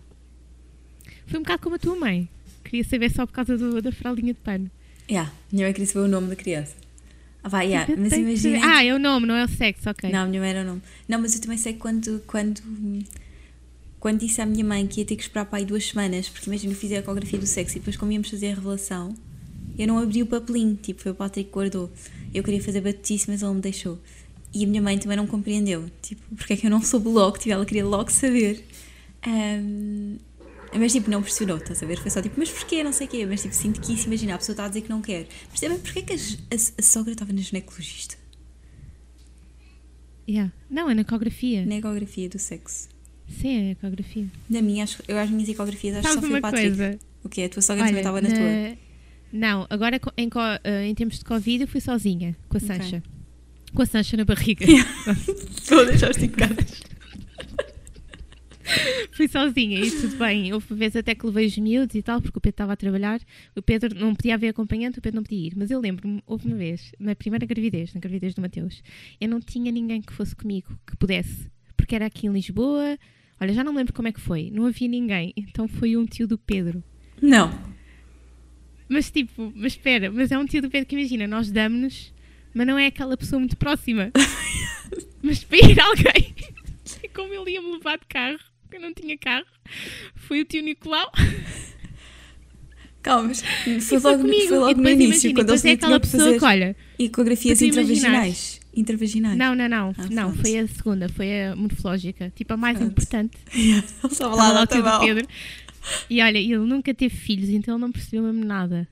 [1.26, 2.30] Foi um bocado como a tua mãe.
[2.64, 4.72] Queria saber só por causa do- da fraldinha de pano.
[5.10, 6.76] Yeah, minha mãe queria saber o nome da criança.
[7.48, 8.60] Ah, vai, yeah, Eu mas imagina.
[8.62, 10.12] Ah, é o nome, não é o sexo, ok.
[10.12, 10.82] Não, a minha mãe era o nome.
[11.08, 12.62] Não, mas eu também sei que quando, quando,
[14.02, 16.50] quando disse à minha mãe que ia ter que esperar para aí duas semanas, porque
[16.50, 19.16] imagina, eu fiz a ecografia do sexo e depois, como íamos fazer a revelação,
[19.80, 21.90] eu não abri o papelinho, tipo, foi o Patrick que guardou.
[22.34, 23.98] Eu queria fazer batice, mas ele me deixou.
[24.54, 27.38] E a minha mãe também não compreendeu, tipo, porque é que eu não soube logo,
[27.38, 28.62] tipo, ela queria logo saber.
[29.26, 30.18] Ahm,
[30.74, 31.98] mas tipo, não pressionou, estás a ver?
[32.00, 32.84] Foi só tipo, mas porquê?
[32.84, 33.26] Não sei o quê.
[33.26, 35.28] Mas tipo, sinto que isso, imagina, a pessoa está a dizer que não quer.
[35.50, 38.16] Mas também, porquê que a, a, a sogra estava na ginecologista?
[40.28, 40.52] Yeah.
[40.70, 41.66] Não, é na ecografia.
[41.66, 42.90] Na ecografia do sexo.
[43.30, 44.28] Sim, é na ecografia.
[44.50, 46.68] Na minha, acho, eu às minhas ecografias acho que só foi uma o Patrick.
[46.68, 47.00] coisa?
[47.24, 47.44] O quê?
[47.44, 48.78] A tua sogra também estava na, tua?
[49.32, 50.30] Não, agora em,
[50.64, 52.60] eh, em termos de Covid eu fui sozinha, com a.
[52.60, 53.04] Sancha.
[53.74, 54.66] Com a Sancha na barriga.
[55.68, 56.82] Vou deixar esticadas.
[59.18, 60.54] Fui sozinha e tudo bem.
[60.54, 62.76] Houve uma vez até que levei os miúdos e tal, porque o Pedro estava a
[62.76, 63.20] trabalhar.
[63.56, 65.54] O Pedro não podia haver acompanhante, o Pedro não podia ir.
[65.58, 68.84] Mas eu lembro-me, houve uma vez, na primeira gravidez, na gravidez do Mateus,
[69.20, 71.50] eu não tinha ninguém que fosse comigo, que pudesse.
[71.76, 72.98] Porque era aqui em Lisboa.
[73.42, 74.52] Olha, já não lembro como é que foi.
[74.52, 75.34] Não havia ninguém.
[75.36, 76.84] Então foi um tio do Pedro.
[77.20, 77.52] Não.
[78.88, 82.14] Mas tipo, mas espera, mas é um tio do Pedro que imagina, nós damos-nos,
[82.54, 84.12] mas não é aquela pessoa muito próxima.
[85.24, 86.36] mas para ir alguém,
[87.14, 89.46] como ele ia-me levar de carro, porque eu não tinha carro,
[90.16, 91.12] foi o tio Nicolau
[93.02, 94.48] Calma, foi logo, comigo.
[94.50, 98.60] foi logo no início, imagina, quando eles é aquela que pessoa que olha, ecografias intravaginais.
[98.76, 99.38] Intravaginais.
[99.38, 102.92] não, não, não, Ah, não, foi a segunda, foi a morfológica, tipo a mais Pronto.
[102.92, 103.38] importante.
[104.04, 105.00] Estava lá, lá lá o tio do.
[105.00, 105.28] Pedro.
[106.10, 108.88] E olha, ele nunca teve filhos, então ele não percebeu mesmo nada.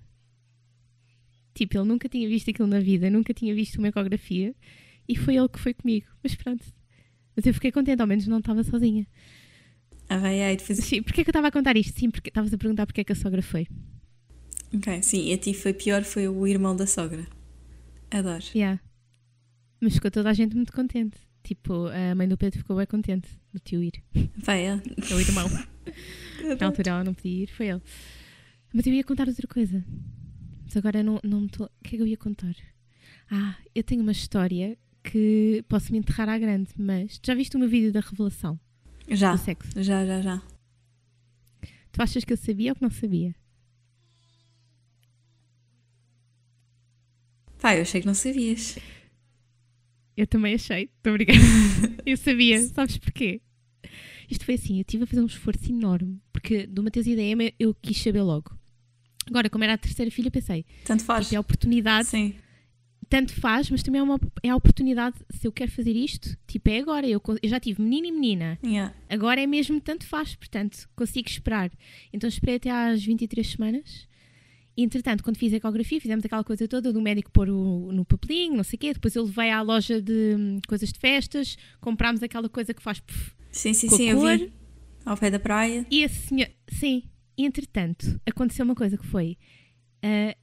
[1.53, 4.55] Tipo, ele nunca tinha visto aquilo na vida, nunca tinha visto uma ecografia.
[5.07, 6.05] E foi ele que foi comigo.
[6.23, 6.65] Mas pronto.
[7.35, 9.05] Mas eu fiquei contente, ao menos não estava sozinha.
[10.07, 10.79] Ah, vai, aí, depois...
[10.79, 11.99] Sim, porquê que eu estava a contar isto?
[11.99, 13.67] Sim, porque estavas a perguntar porque é que a sogra foi.
[14.73, 17.25] Ok, sim, e a ti foi pior, foi o irmão da sogra.
[18.11, 18.43] Adoro.
[18.53, 18.79] Yeah.
[19.79, 21.17] Mas ficou toda a gente muito contente.
[21.43, 24.03] Tipo, a mãe do Pedro ficou bem contente do tio ir.
[24.37, 24.81] Vai, é.
[25.11, 25.47] É o irmão.
[26.59, 27.81] Na altura ela não podia ir, foi ele.
[28.73, 29.83] Mas eu ia contar outra coisa.
[30.63, 31.67] Mas agora não, não me estou.
[31.67, 32.55] O que é que eu ia contar?
[33.29, 37.59] Ah, eu tenho uma história que posso me enterrar à grande, mas já viste o
[37.59, 38.59] meu vídeo da revelação
[39.09, 39.71] Já, do sexo?
[39.83, 40.41] já, já, já.
[41.91, 43.33] Tu achas que eu sabia ou que não sabia?
[47.59, 48.77] Pá, eu achei que não sabias.
[50.15, 51.39] Eu também achei, estou obrigada.
[52.05, 53.41] eu sabia, sabes porquê?
[54.29, 57.21] Isto foi assim, eu estive a fazer um esforço enorme, porque do Mateus e da
[57.21, 58.57] Emma eu quis saber logo.
[59.27, 61.31] Agora, como era a terceira filha, pensei, Tanto faz.
[61.33, 62.35] é a oportunidade Sim.
[63.09, 66.69] Tanto faz, mas também é, uma, é a oportunidade, se eu quero fazer isto, tipo,
[66.69, 67.07] é agora.
[67.07, 68.93] Eu, eu já tive menino e menina, Yeah.
[69.09, 71.71] agora é mesmo tanto faz, portanto, consigo esperar.
[72.11, 74.07] Então esperei até às 23 semanas.
[74.77, 78.03] E, entretanto, quando fiz a ecografia, fizemos aquela coisa toda do médico pôr o, no
[78.03, 78.93] papelinho, não sei o quê.
[78.93, 82.99] Depois eu levei à loja de hum, coisas de festas, comprámos aquela coisa que faz.
[82.99, 84.37] puf, Sim, sim, sim, eu cor.
[84.37, 84.51] vi.
[85.05, 85.85] Ao pé da praia.
[85.89, 86.51] E a senhora.
[86.69, 87.03] Sim.
[87.37, 89.37] entretanto, aconteceu uma coisa que foi
[90.03, 90.35] uh,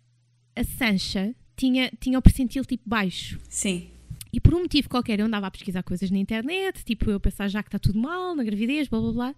[0.57, 3.39] a Sancha tinha, tinha o percentil tipo baixo.
[3.49, 3.89] Sim.
[4.33, 7.49] E por um motivo qualquer eu andava a pesquisar coisas na internet, tipo eu pensar
[7.49, 9.35] já que está tudo mal na gravidez, blá blá blá.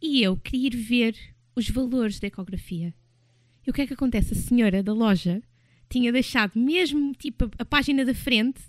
[0.00, 1.16] E eu queria ir ver
[1.54, 2.94] os valores da ecografia.
[3.66, 4.32] E o que é que acontece?
[4.32, 5.42] A senhora da loja
[5.88, 8.60] tinha deixado mesmo tipo a, a página da frente,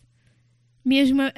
[0.84, 1.32] mesmo a,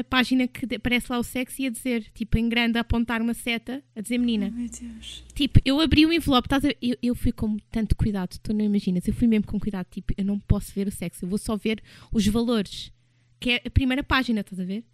[0.00, 3.34] a, página que aparece lá o sexo, ia dizer, tipo, em grande, a apontar uma
[3.34, 4.50] seta, a dizer menina.
[4.52, 5.24] Oh, meu Deus.
[5.34, 6.68] Tipo, eu abri o envelope, estás a...
[6.82, 10.12] eu, eu fui com tanto cuidado, tu não imaginas, eu fui mesmo com cuidado, tipo,
[10.16, 11.82] eu não posso ver o sexo, eu vou só ver
[12.12, 12.92] os valores,
[13.38, 14.84] que é a primeira página, estás a ver?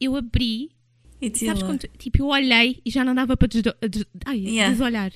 [0.00, 0.72] Eu abri,
[1.20, 1.68] E sabes lá.
[1.68, 3.74] quando, tipo, eu olhei e já não dava para desdo...
[3.88, 4.04] des...
[4.24, 4.72] Ai, Yeah.
[4.72, 5.12] desolhar.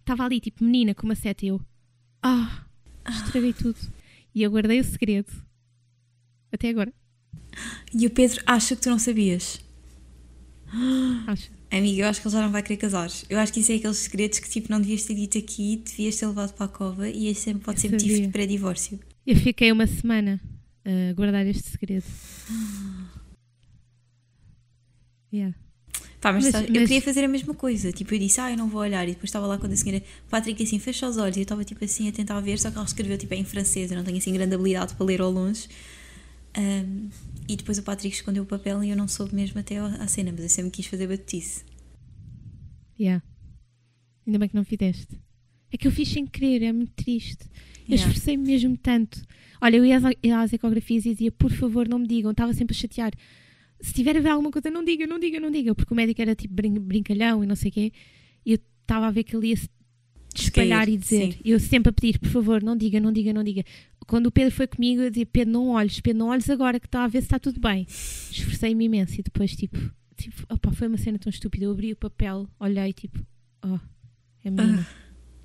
[0.00, 1.60] Estava ali, tipo, menina com uma seta e eu,
[2.22, 2.64] ah,
[3.08, 3.76] estraguei tudo.
[4.32, 5.32] E eu guardei o segredo.
[6.52, 6.92] Até agora,
[7.94, 9.60] E o Pedro acha que tu não sabias.
[11.26, 11.50] acho.
[11.70, 13.10] Amiga, eu acho que ele já não vai querer casar.
[13.28, 16.16] Eu acho que isso é aqueles segredos que tipo não devias ter dito aqui, devias
[16.16, 18.26] ter levado para a cova e esse sempre pode ser motivo sabia.
[18.26, 19.00] de pré-divórcio.
[19.26, 20.40] Eu fiquei uma semana
[20.84, 22.04] a guardar este segredo.
[25.32, 25.54] Yeah.
[26.20, 27.92] Pá, mas, Mas- sabe, eu mas- queria fazer a mesma coisa.
[27.92, 29.04] Tipo, eu disse, ah, eu não vou olhar.
[29.04, 31.36] E depois estava lá quando a senhora Patrick assim, fecha os olhos.
[31.36, 33.90] E eu estava tipo assim a tentar ver, só que ela escreveu tipo em francês.
[33.90, 35.68] Eu não tenho assim grande habilidade para ler ao longe.
[36.56, 37.08] Ahm,
[37.48, 40.32] e depois o Patrick escondeu o papel e eu não soube mesmo até à cena,
[40.32, 41.64] mas eu sempre quis fazer batutice.
[42.98, 43.22] Yeah.
[44.26, 45.18] Ainda bem que não fizeste.
[45.70, 47.44] É que eu fiz sem querer, é muito triste.
[47.88, 48.06] Eu Yeah.
[48.08, 49.22] esforcei-me mesmo tanto.
[49.60, 52.30] Olha, eu ia às, ia às ecografias e dizia, por favor, não me digam.
[52.30, 53.12] Estava sempre a chatear.
[53.80, 55.74] Se tiver a ver alguma coisa, não diga, não diga, não diga.
[55.74, 57.92] Porque o médico era tipo brin- brincalhão e não sei o quê.
[58.44, 59.68] E eu estava a ver que ele ia se
[60.42, 61.32] espalhar Descair, e dizer.
[61.32, 61.40] sim.
[61.44, 63.64] Eu sempre a pedir, por favor, não diga, não diga, não diga.
[64.06, 66.86] Quando o Pedro foi comigo, eu dizia, Pedro, não olhes, Pedro, não olhes agora que
[66.86, 67.86] está a ver se está tudo bem.
[67.88, 69.76] Esforcei-me imenso e depois, tipo,
[70.16, 71.64] tipo opá, foi uma cena tão estúpida.
[71.64, 73.18] Eu abri o papel, olhei, tipo,
[73.64, 73.78] oh,
[74.44, 74.86] é menina.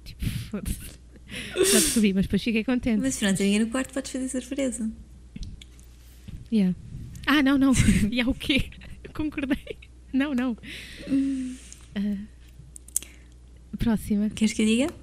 [0.03, 1.01] Tipo, foda-se.
[1.71, 2.99] Já descobri, mas depois fiquei contente.
[3.01, 4.91] Mas pronto, amiga, no quarto podes fazer surpresa.
[6.51, 6.75] Yeah.
[7.25, 7.71] Ah, não, não.
[8.11, 8.65] E é o quê?
[9.03, 9.77] Eu concordei.
[10.13, 10.57] Não, não.
[11.95, 12.17] Ah,
[13.77, 14.29] próxima.
[14.29, 14.93] Queres que eu diga?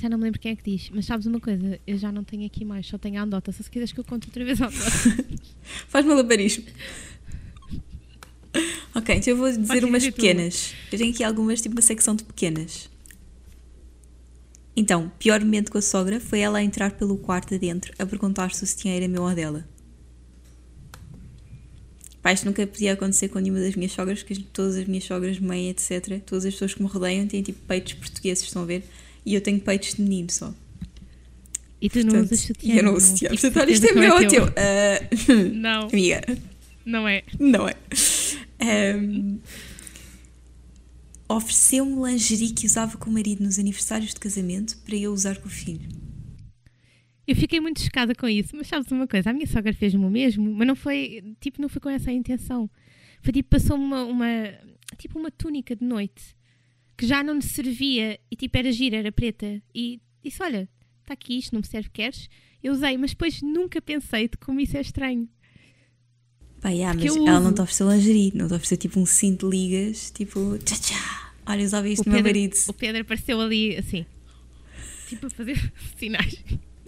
[0.00, 1.80] Já não me lembro quem é que diz, mas sabes uma coisa?
[1.86, 3.50] Eu já não tenho aqui mais, só tenho a andota.
[3.50, 5.24] Só se quiseres que eu conte outra vez a andota.
[5.88, 6.64] Faz malabarismo.
[8.94, 10.74] ok, então eu vou dizer Podes umas dizer pequenas.
[10.92, 12.88] Eu tenho aqui algumas, tipo uma secção de pequenas.
[14.76, 18.54] Então, pior momento com a sogra foi ela a entrar pelo quarto adentro a perguntar
[18.54, 19.66] se o sutiã era meu ou dela.
[22.28, 25.38] Pá, isto nunca podia acontecer com nenhuma das minhas sogras, porque todas as minhas sogras,
[25.40, 28.82] mãe, etc., todas as pessoas que me rodeiam têm tipo peitos portugueses, estão a ver?
[29.24, 30.52] E eu tenho peitos de menino só.
[31.80, 32.74] E tu não Portanto, usas sutiã.
[32.74, 32.98] eu não não.
[32.98, 33.30] uso sutiã.
[33.30, 34.44] Tipo, Portanto, isto é meu ou não teu?
[34.56, 36.20] é Ah, Não, amiga,
[36.84, 37.22] não é.
[37.40, 37.74] não é.
[38.60, 39.38] Ahm,
[41.30, 45.46] Ofereceu-me lingerie que usava com o marido nos aniversários de casamento para eu usar com
[45.48, 45.88] o filho.
[47.28, 49.28] Eu fiquei muito chocada com isso, mas sabes uma coisa?
[49.28, 52.12] A minha sogra fez-me o mesmo, mas não foi, tipo, não foi com essa a
[52.14, 52.70] intenção.
[53.22, 54.26] Foi tipo, passou-me uma, uma,
[54.96, 56.34] tipo, uma túnica de noite
[56.96, 59.62] que já não lhe servia e tipo, era gira, era preta.
[59.74, 60.66] E disse: Olha,
[61.02, 62.30] está aqui isto, não me serve, queres?
[62.62, 65.28] Eu usei, mas depois nunca pensei de como isso é estranho.
[66.62, 67.54] Pá, yeah, mas ela não uso.
[67.56, 71.32] te ofereceu lingerie, não te ofereceu tipo um cinto de ligas, tipo tchá tchá.
[71.46, 72.56] Olha, eu usava isto O no meu Pedro, marido.
[72.68, 74.06] o Pedro apareceu ali assim,
[75.08, 76.42] tipo, a fazer sinais.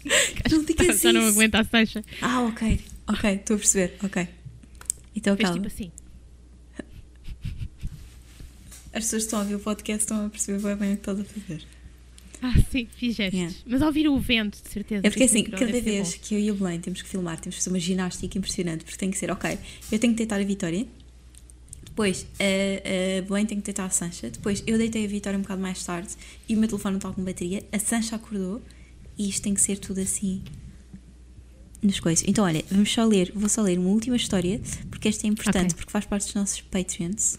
[0.51, 1.31] Não digas Já não isso.
[1.31, 2.05] aguenta a Sancha.
[2.21, 4.29] Ah, ok, ok, estou a perceber, ok.
[5.15, 5.63] Então Fez calma.
[5.63, 5.91] tipo assim.
[8.93, 11.01] As pessoas que estão a ouvir o podcast estão a perceber bem, bem o que
[11.01, 11.63] estás a fazer.
[12.43, 13.39] Ah, sim, fiz gestos.
[13.39, 13.57] Yeah.
[13.67, 15.07] Mas ao ouvir o vento, de certeza.
[15.07, 17.57] É porque este assim, cada vez que eu e o Belém temos que filmar, temos
[17.57, 19.59] que fazer uma ginástica impressionante, porque tem que ser, ok,
[19.93, 20.87] eu tenho que deitar a Vitória,
[21.85, 25.43] depois a, a Belém tem que deitar a Sancha, depois eu deitei a Vitória um
[25.43, 26.09] bocado mais tarde
[26.49, 28.63] e o meu telefone não está com bateria, a Sancha acordou
[29.21, 30.43] e isto tem que ser tudo assim
[31.83, 32.25] nas coisas.
[32.27, 34.59] Então, olha, vamos só ler, vou só ler uma última história,
[34.91, 35.77] porque esta é importante, Ok.
[35.77, 37.39] porque faz parte dos nossos Patreons.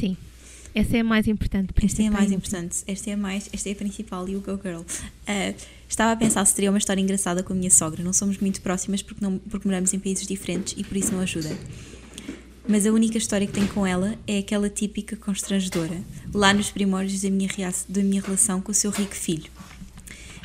[0.00, 0.16] Sim.
[0.74, 1.70] Essa é a mais importante.
[1.74, 4.36] por Esta é a mais importante, esta é a mais, esta é a principal e
[4.36, 4.80] o Go Girl.
[5.26, 5.52] Ah,
[5.86, 8.02] estava a pensar se teria uma história engraçada com a minha sogra.
[8.02, 11.20] Não somos muito próximas porque, não, porque moramos em países diferentes e por isso não
[11.20, 11.54] ajuda.
[12.66, 16.00] Mas a única história que tenho com ela é aquela típica constrangedora,
[16.32, 17.50] lá nos primórdios da minha,
[17.86, 19.50] da minha relação com o seu rico filho.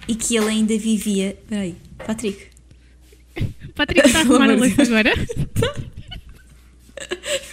[0.07, 1.37] E que ele ainda vivia.
[1.47, 2.47] Peraí, Patrick.
[3.75, 5.13] Patrick está a arrumar a luz agora.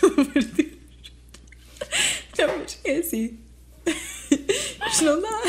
[0.00, 0.74] Pelo amor de Deus.
[2.38, 3.38] Não, mas é assim.
[4.90, 5.42] Isto não dá.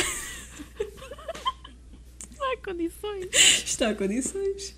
[2.37, 3.29] Não há condições.
[3.33, 4.75] Está a condições.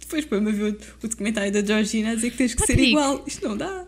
[0.00, 2.90] Depois põe-me a ver o, documentário da Georgina a dizer que tens que ser Patrick.
[2.90, 3.24] igual.
[3.26, 3.86] Isto não dá.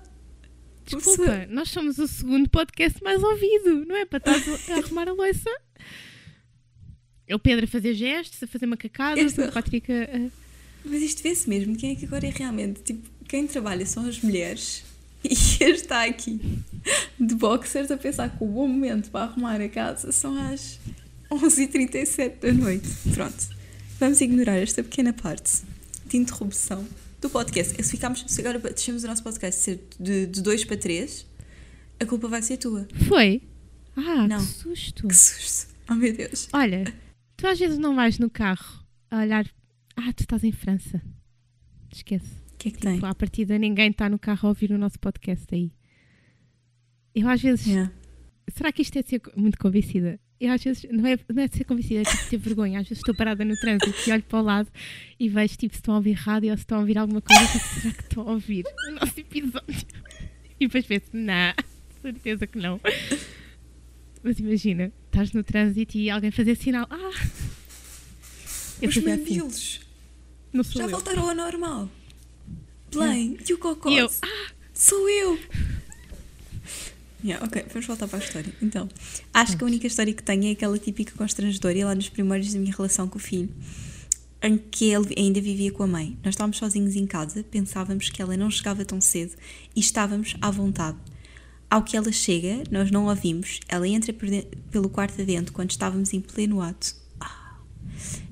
[0.87, 4.05] Desculpa, nós somos o segundo podcast mais ouvido, não é?
[4.05, 5.51] Para estar a arrumar a louça.
[7.27, 10.31] É o Pedro a fazer gestos, a fazer macacadas, a Patrick a...
[10.85, 14.21] Mas isto vê-se mesmo, quem é que agora é realmente, tipo, quem trabalha são as
[14.21, 14.85] mulheres
[15.25, 16.39] e este está aqui
[17.19, 20.79] de boxers a pensar que o bom momento para arrumar a casa são às
[21.31, 22.89] 11h37 da noite.
[23.15, 23.49] Pronto,
[23.99, 25.63] vamos ignorar esta pequena parte
[26.07, 26.87] de interrupção
[27.21, 27.83] do podcast.
[27.83, 31.27] Se, ficamos, se agora deixamos o nosso podcast ser de 2 para 3,
[32.01, 32.87] a culpa vai ser tua.
[33.09, 33.41] Foi?
[33.97, 34.45] Ah, não.
[34.45, 35.09] que susto.
[35.09, 35.75] Que susto.
[35.89, 36.49] Oh meu Deus.
[36.53, 36.93] Olha,
[37.45, 39.47] tu às vezes não vais no carro a olhar.
[39.95, 41.03] Ah, tu estás em França.
[41.93, 42.43] Esquece.
[42.55, 43.07] O que é que tipo, tem?
[43.07, 45.71] À partida ninguém está no carro a ouvir o nosso podcast aí.
[47.15, 47.67] Eu às vezes.
[47.67, 47.93] Yeah.
[48.49, 50.19] Será que isto é de ser muito convencida?
[50.41, 52.81] Eu às vezes, não é, não é de ser convencida, é tipo ter vergonha.
[52.81, 54.71] Às vezes estou parada no trânsito e olho para o lado
[55.21, 57.43] e vejo tipo se estão a ouvir rádio ou se estão a ouvir alguma coisa.
[57.43, 59.87] E será que estão a ouvir o nosso episódio?
[60.59, 61.53] E depois penso, não,
[62.01, 62.81] certeza que não.
[64.25, 66.87] Mas imagina, estás no trânsito e alguém fazer sinal.
[66.89, 67.11] Ah!
[68.81, 69.81] Eu Os mamilos
[70.59, 70.73] assim.
[70.79, 70.89] já eu.
[70.89, 71.91] voltaram ao normal.
[72.91, 73.91] Blaine, e o Cocó?
[73.91, 74.53] E eu, ah!
[74.73, 75.39] Sou eu!
[77.23, 78.53] Yeah, ok, vamos voltar para a história.
[78.63, 78.89] Então,
[79.33, 82.61] acho que a única história que tenho é aquela típica constrangedora, lá nos primórdios da
[82.61, 83.51] minha relação com o filho,
[84.43, 86.19] em que ele ainda vivia com a mãe.
[86.25, 89.33] Nós estávamos sozinhos em casa, pensávamos que ela não chegava tão cedo
[89.75, 90.99] e estávamos à vontade.
[91.75, 94.15] Ao que ela chega, nós não a vimos, ela entra
[94.71, 96.95] pelo quarto adentro quando estávamos em pleno ato.
[97.19, 97.59] Ah.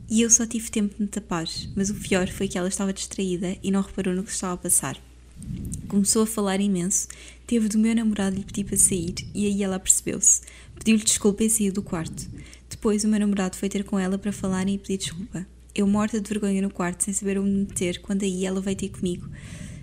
[0.09, 2.93] E eu só tive tempo de me tapar, mas o pior foi que ela estava
[2.93, 4.97] distraída e não reparou no que estava a passar.
[5.89, 7.09] Começou a falar imenso,
[7.45, 10.43] teve do meu namorado lhe pedir para sair e aí ela percebeu-se.
[10.77, 12.31] Pediu-lhe desculpa e saiu do quarto.
[12.71, 15.45] Depois o meu namorado foi ter com ela para falarem e pedir desculpa.
[15.75, 18.77] Eu morta de vergonha no quarto, sem saber onde me meter, quando aí ela veio
[18.77, 19.29] ter comigo.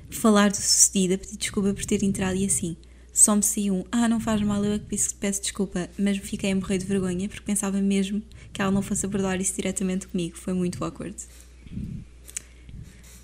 [0.09, 2.77] Falar do sucedido, pedir desculpa por ter entrado e assim.
[3.19, 4.85] Só me saiu um, ah, não faz mal, eu é que
[5.19, 9.05] peço desculpa, mas fiquei a morrer de vergonha porque pensava mesmo que ela não fosse
[9.05, 10.37] abordar isso diretamente comigo.
[10.37, 11.17] Foi muito awkward.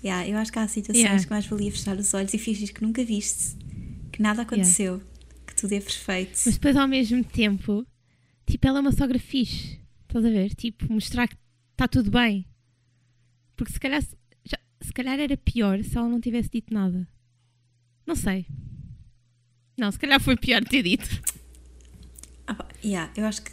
[0.04, 1.24] Yeah, eu acho que há situações yeah.
[1.24, 3.56] que mais valia fechar os olhos e fingir que nunca viste,
[4.12, 5.06] que nada aconteceu, yeah.
[5.46, 6.42] que tudo é perfeito.
[6.44, 7.86] Mas depois, ao mesmo tempo,
[8.44, 10.54] tipo, ela é uma sogra fixe, estás a ver?
[10.54, 11.38] Tipo, mostrar que
[11.72, 12.44] está tudo bem.
[13.56, 14.02] Porque se calhar,
[14.44, 17.08] já, se calhar era pior se ela não tivesse dito nada.
[18.06, 18.44] Não sei.
[19.76, 21.08] Não, se calhar foi pior ter dito.
[22.48, 23.50] Ah, yeah, eu, acho que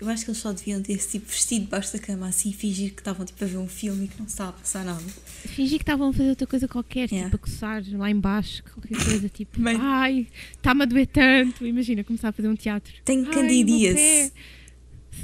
[0.00, 2.94] eu acho que eles só deviam ter tipo, vestido debaixo da cama assim e fingir
[2.94, 5.04] que estavam tipo, a ver um filme e que não estava a passar nada.
[5.44, 7.28] Fingir que estavam a fazer outra coisa qualquer, yeah.
[7.30, 11.66] tipo a coçar lá embaixo, qualquer coisa tipo, ai, está-me a doer tanto.
[11.66, 12.92] Imagina começar a fazer um teatro.
[13.04, 14.32] Tenho candidíase.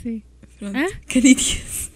[0.03, 0.23] Sim.
[0.59, 0.77] Pronto.
[0.77, 0.87] Hã?
[1.07, 1.91] Candidíase.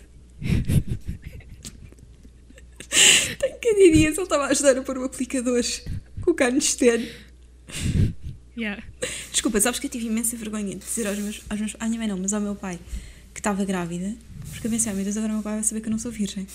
[3.38, 4.16] Tenho candidíase.
[4.16, 5.62] Ele estava a ajudar a pôr o aplicador
[6.22, 7.08] com o canistério.
[8.56, 8.82] Yeah.
[9.30, 11.76] Desculpa, sabes que eu tive imensa vergonha de dizer aos meus, aos meus.
[11.80, 12.78] À minha mãe não, mas ao meu pai
[13.32, 14.14] que estava grávida,
[14.50, 15.98] porque eu pensei, oh, meu Deus, agora o meu pai vai saber que eu não
[15.98, 16.46] sou virgem.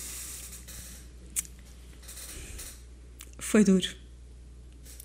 [3.38, 3.88] Foi duro.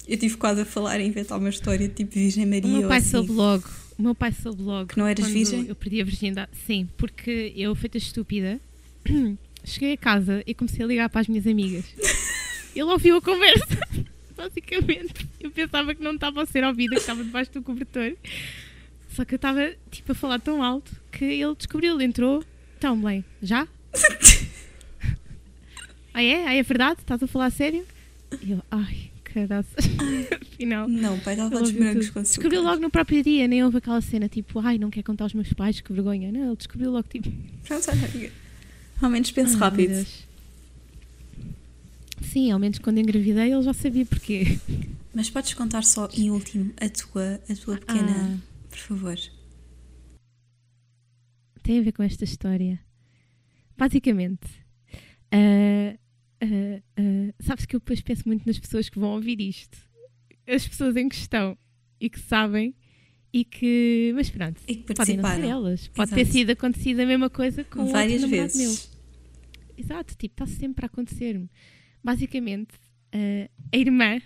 [0.08, 2.70] Eu tive quase a falar e inventar uma história tipo Virgem Maria.
[2.70, 3.10] O meu pai assim.
[3.10, 3.70] soube logo.
[3.98, 4.90] O meu pai soube logo.
[4.90, 5.66] Que não eras virgem?
[5.68, 6.52] Eu perdi a virgindade.
[6.68, 8.60] Sim, porque eu, feita estúpida,
[9.64, 11.86] cheguei a casa e comecei a ligar para as minhas amigas.
[12.76, 13.78] Ele ouviu a conversa
[14.44, 15.28] basicamente.
[15.40, 18.16] Eu pensava que não estava a ser ouvida, que estava debaixo do cobertor.
[19.10, 22.44] Só que eu estava, tipo, a falar tão alto que ele descobriu, ele entrou.
[22.78, 23.68] Então, bem, já?
[26.14, 26.48] ah, é?
[26.48, 27.02] Ah, é verdade?
[27.02, 27.86] Estás a falar a sério?
[28.42, 29.86] E eu, ai, caraças.
[30.54, 30.88] Afinal.
[30.88, 34.28] Não, pai, estava dos brancos com Descobriu logo no próprio dia, nem houve aquela cena
[34.28, 36.32] tipo, ai, não quer contar aos meus pais, que vergonha.
[36.32, 37.32] Não, ele descobriu logo tipo.
[37.68, 38.32] Pronto, olha,
[39.02, 40.06] ao menos penso rápido.
[42.24, 44.60] Sim, ao menos quando engravidei ele já sabia porquê.
[45.14, 48.68] Mas podes contar só em último a tua, a tua pequena, ah.
[48.70, 49.18] por favor.
[51.62, 52.80] Tem a ver com esta história.
[53.78, 54.48] Basicamente,
[55.34, 55.98] uh,
[56.44, 59.78] uh, uh, sabes que eu depois penso muito nas pessoas que vão ouvir isto.
[60.48, 61.58] As pessoas em questão
[62.00, 62.76] e que sabem
[63.32, 64.12] e que.
[64.16, 65.88] Mas pronto, e que podem não ser elas.
[65.88, 66.24] Pode Exato.
[66.24, 68.56] ter sido acontecido a mesma coisa com várias vezes.
[68.56, 68.94] Meu.
[69.78, 71.50] Exato, tipo, está sempre a acontecer-me.
[72.04, 72.74] Basicamente,
[73.14, 74.20] uh, a irmã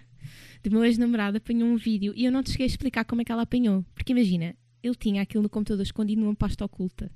[0.63, 3.25] do meu ex-namorado apanhou um vídeo e eu não te cheguei a explicar como é
[3.25, 3.85] que ela apanhou.
[3.93, 7.11] Porque imagina, ele tinha aquilo no computador escondido numa pasta oculta.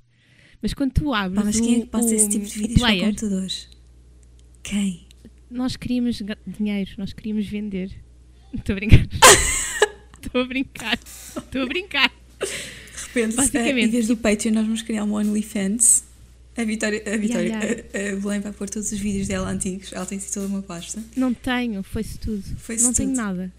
[0.60, 1.40] Mas quando tu abres.
[1.40, 3.68] Ah, mas quem é que passa esse tipo de vídeos player, para computadores?
[4.62, 5.06] Quem?
[5.50, 7.90] Nós queríamos dinheiro, nós queríamos vender.
[8.54, 9.08] Estou a brincar.
[10.22, 10.98] Estou a brincar.
[11.36, 12.12] Estou a brincar.
[12.38, 16.04] De repente, Basicamente, uh, em vez do Patreon, nós vamos criar um OnlyFans
[16.56, 18.10] a Vitória, a, Vitória yeah, yeah.
[18.10, 19.92] A, a Belém vai pôr todos os vídeos dela antigos.
[19.92, 21.02] Ela tem sido toda uma pasta.
[21.16, 22.42] Não tenho, foi-se tudo.
[22.58, 22.96] Foi não tudo.
[22.96, 23.52] tenho nada.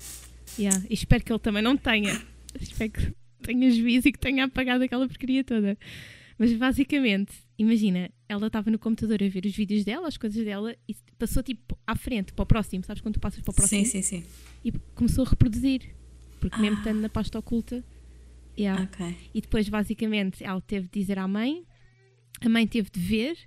[0.60, 0.84] Yeah.
[0.90, 2.22] E espero que ele também não tenha.
[2.62, 5.76] Espero que tenha juízo e que tenha apagado aquela porcaria toda.
[6.38, 10.76] Mas basicamente, imagina, ela estava no computador a ver os vídeos dela, as coisas dela,
[10.88, 12.84] e passou tipo à frente, para o próximo.
[12.86, 13.84] Sabes quando tu passas para o próximo?
[13.86, 14.24] Sim, sim, sim.
[14.64, 15.82] E começou a reproduzir.
[16.40, 16.80] Porque mesmo Ah.
[16.80, 17.84] estando na pasta oculta.
[18.58, 18.84] Yeah.
[18.84, 19.16] Ok.
[19.34, 21.64] E depois, basicamente, ela teve de dizer à mãe,
[22.42, 23.38] a mãe teve de ver,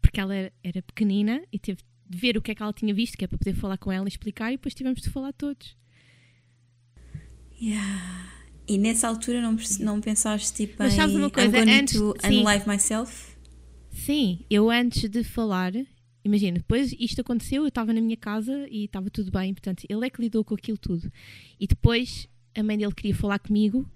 [0.00, 2.94] porque ela era, era pequenina, e teve de ver o que é que ela tinha
[2.94, 5.32] visto, que é para poder falar com ela e explicar, e depois tivemos de falar
[5.32, 5.76] todos.
[7.60, 8.32] Yeah.
[8.68, 11.58] E nessa altura não, não pensaste tipo Mas em sabes uma coisa?
[11.58, 12.40] I'm Antes- to sim.
[12.40, 13.36] unalive myself?
[13.90, 15.72] Sim, eu antes de falar,
[16.24, 20.04] imagina, depois isto aconteceu, eu estava na minha casa e estava tudo bem, portanto, ele
[20.06, 21.10] é que lidou com aquilo tudo.
[21.58, 23.88] E depois a mãe dele queria falar comigo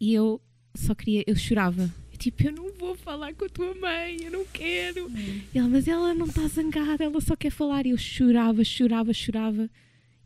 [0.00, 0.40] e eu
[0.74, 1.92] só queria, eu chorava.
[2.18, 5.10] Tipo, eu não vou falar com a tua mãe, eu não quero.
[5.54, 7.86] E ela, mas ela não está zangada, ela só quer falar.
[7.86, 9.68] E eu chorava, chorava, chorava.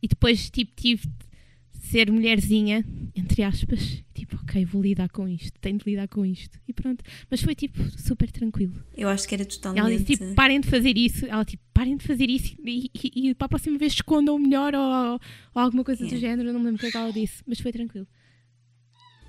[0.02, 2.84] E depois, tipo, tive de ser mulherzinha,
[3.14, 4.02] entre aspas.
[4.14, 6.58] Tipo, ok, vou lidar com isto, tenho de lidar com isto.
[6.68, 7.02] E pronto.
[7.30, 8.74] Mas foi, tipo, super tranquilo.
[8.96, 9.80] Eu acho que era totalmente.
[9.80, 11.26] Ela disse, tipo, parem de fazer isso.
[11.26, 14.74] Ela, tipo, parem de fazer isso e, e, e para a próxima vez escondam melhor
[14.74, 15.20] ou, ou
[15.62, 16.28] alguma coisa do Yeah.
[16.28, 16.48] género.
[16.50, 18.06] Eu não me lembro o que é que ela disse, mas foi tranquilo.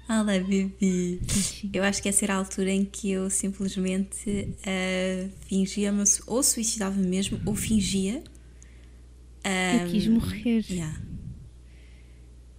[0.10, 1.22] Olá, Bibi.
[1.28, 1.70] Sim, sim.
[1.74, 6.98] Eu acho que essa era a altura em que eu simplesmente ah, fingia-me ou suicidava
[7.00, 8.22] mesmo ou fingia.
[9.44, 10.66] Eu quis ah, morrer.
[10.70, 11.00] yeah.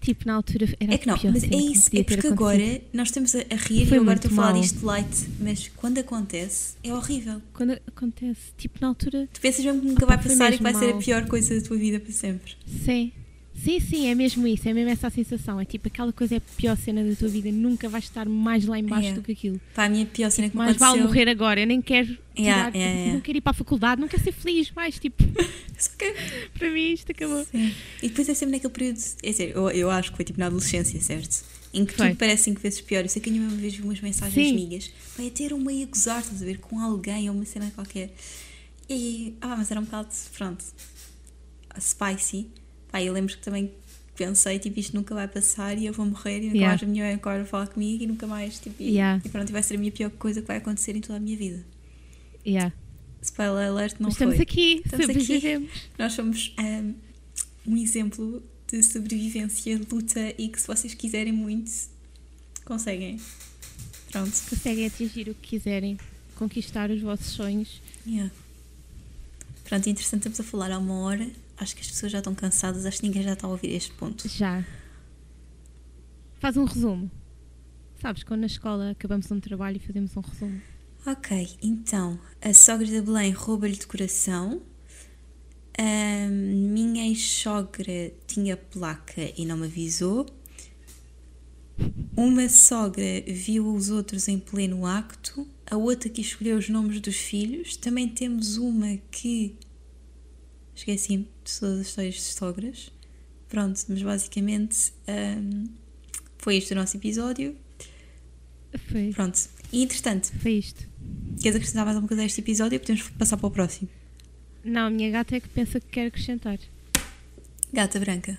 [0.00, 3.36] Tipo, na altura era É que não, mas é isso, é porque agora nós estamos
[3.36, 4.60] a, a rir Foi e agora estou a falar mal.
[4.60, 7.40] disto light, mas quando acontece é horrível.
[7.52, 10.62] Quando acontece, tipo, na altura Tu pensas mesmo que nunca Opa, vai passar e que
[10.62, 10.98] vai ser a mal.
[10.98, 12.52] pior coisa da tua vida para sempre.
[12.84, 13.12] Sim.
[13.54, 15.60] Sim, sim, é mesmo isso, é mesmo essa a sensação.
[15.60, 18.64] É tipo, aquela coisa é a pior cena da tua vida, nunca vais estar mais
[18.66, 19.12] lá em baixo É.
[19.12, 19.60] do que aquilo.
[19.74, 20.86] Pá, a minha pior cena que me aconteceu.
[20.88, 23.12] vale morrer agora, eu nem quero Yeah, tirar, yeah, yeah.
[23.14, 25.22] não quero ir para a faculdade, não quero ser feliz mais, tipo,
[25.78, 26.14] Só que-
[26.58, 27.44] para mim isto acabou.
[27.44, 27.72] Sim.
[28.02, 28.98] E depois é sempre naquele período.
[29.22, 31.44] É sério, eu, eu acho que foi tipo na adolescência, certo?
[31.74, 32.08] Em que Foi.
[32.08, 33.02] tudo parece cinco vezes pior.
[33.02, 34.52] Eu sei que eu vez vi umas mensagens Sim.
[34.52, 34.90] amigas.
[35.16, 36.58] Vai ter uma a gozar, estás a ver?
[36.58, 38.12] Com alguém ou uma cena qualquer.
[38.90, 39.34] E.
[39.40, 40.08] Ah, mas era um bocado.
[40.36, 40.62] Pronto.
[41.80, 42.48] Spicy.
[42.92, 43.72] Pá, eu lembro que também
[44.14, 46.68] pensei, tipo, isto nunca vai passar e eu vou morrer e nunca Yeah.
[46.68, 49.20] mais a minha mãe agora falar comigo e nunca mais, tipo, e, Yeah.
[49.24, 51.20] e pronto, e vai ser a minha pior coisa que vai acontecer em toda a
[51.20, 51.64] minha vida.
[52.46, 52.72] Yeah.
[53.22, 54.42] Spoiler alert, não Mas estamos foi.
[54.42, 55.68] aqui, Estamos aqui.
[55.98, 56.94] Nós somos um,
[57.72, 61.70] um exemplo de sobrevivência, luta e que se vocês quiserem muito,
[62.64, 63.18] conseguem.
[64.10, 64.30] Pronto.
[64.50, 65.96] Conseguem atingir o que quiserem,
[66.36, 67.80] conquistar os vossos sonhos.
[68.06, 68.30] Yeah.
[69.72, 71.30] Pronto, interessante, estamos a falar há uma hora.
[71.56, 73.90] Acho que as pessoas já estão cansadas, acho que ninguém já está a ouvir este
[73.92, 74.28] ponto.
[74.28, 74.62] Já.
[76.38, 77.10] Faz um resumo.
[77.98, 80.60] Sabes, quando na escola acabamos um trabalho e fazemos um resumo.
[81.06, 84.60] Ok, então, a sogra da Belém rouba-lhe de coração.
[85.78, 90.26] A minha ex-sogra tinha placa e não me avisou.
[92.14, 95.48] Uma sogra viu os outros em pleno acto.
[95.72, 97.78] A outra que escolheu os nomes dos filhos.
[97.78, 99.56] Também temos uma que.
[100.74, 102.92] Esqueci-me de todas as histórias de sogras.
[103.48, 105.64] Pronto, mas basicamente hum,
[106.36, 107.56] foi este o nosso episódio.
[108.86, 109.48] Foi, Pronto.
[109.72, 110.86] E entretanto, foi isto.
[111.40, 113.88] Queres acrescentar mais alguma coisa a este episódio ou podemos passar para o próximo?
[114.62, 116.58] Não, a minha gata é que pensa que quer acrescentar.
[117.72, 118.36] Gata branca.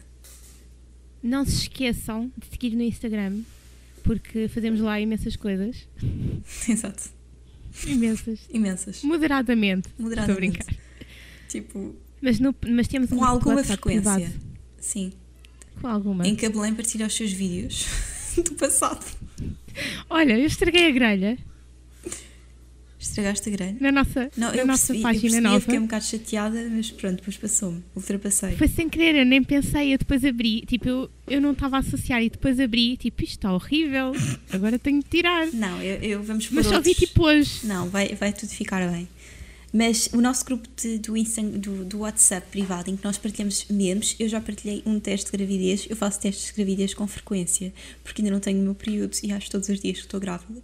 [1.23, 3.41] Não se esqueçam de seguir no Instagram,
[4.03, 5.87] porque fazemos lá imensas coisas.
[6.69, 7.22] Exato.
[7.87, 8.39] Imensas.
[8.51, 9.03] Imensas.
[9.03, 9.87] Moderadamente.
[9.89, 10.39] Estou a Moderadamente.
[10.57, 10.75] brincar.
[11.49, 14.13] Tipo, Mas, no, mas temos um com alguma WhatsApp frequência.
[14.13, 14.39] privado.
[14.79, 15.13] Sim.
[15.81, 16.27] Com alguma.
[16.27, 17.85] Em que a Belém partilha os seus vídeos
[18.37, 19.05] do passado.
[20.09, 21.37] Olha, eu estraguei a grelha
[23.03, 23.77] Estragaste a grelha?
[23.79, 25.59] na nossa, Não, na eu nossa percebi, eu página eu nova.
[25.59, 27.83] fiquei um bocado chateada, mas pronto, depois passou-me.
[27.95, 28.55] Ultrapassei.
[28.55, 31.79] Foi sem querer, eu nem pensei, eu depois abri, tipo, eu, eu não estava a
[31.79, 34.13] associar e depois abri, tipo, isto está horrível,
[34.51, 35.47] agora tenho de tirar.
[35.53, 36.95] Não, eu, eu vamos por Mas só vi outros.
[37.09, 37.59] tipo hoje.
[37.65, 39.07] Não, vai, vai tudo ficar bem.
[39.75, 43.65] Mas o nosso grupo de- do, Insta, do, do WhatsApp privado, em que nós partilhamos
[43.71, 45.87] memes, eu já partilhei um teste de gravidez.
[45.89, 47.73] Eu faço testes de gravidez com frequência,
[48.03, 50.61] porque ainda não tenho o meu período e acho todos os dias que estou grávida.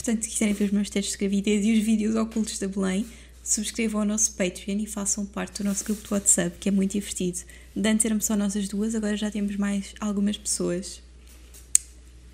[0.00, 3.04] Portanto, se quiserem ver os meus testes de gravidez e os vídeos ocultos da Belém,
[3.44, 6.92] subscrevam o nosso Patreon e façam parte do nosso grupo do WhatsApp, que é muito
[6.92, 7.40] divertido.
[7.76, 11.02] De antes éramos só nós as duas, agora já temos mais algumas pessoas.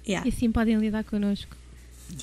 [0.06, 1.56] Yeah, E assim podem lidar connosco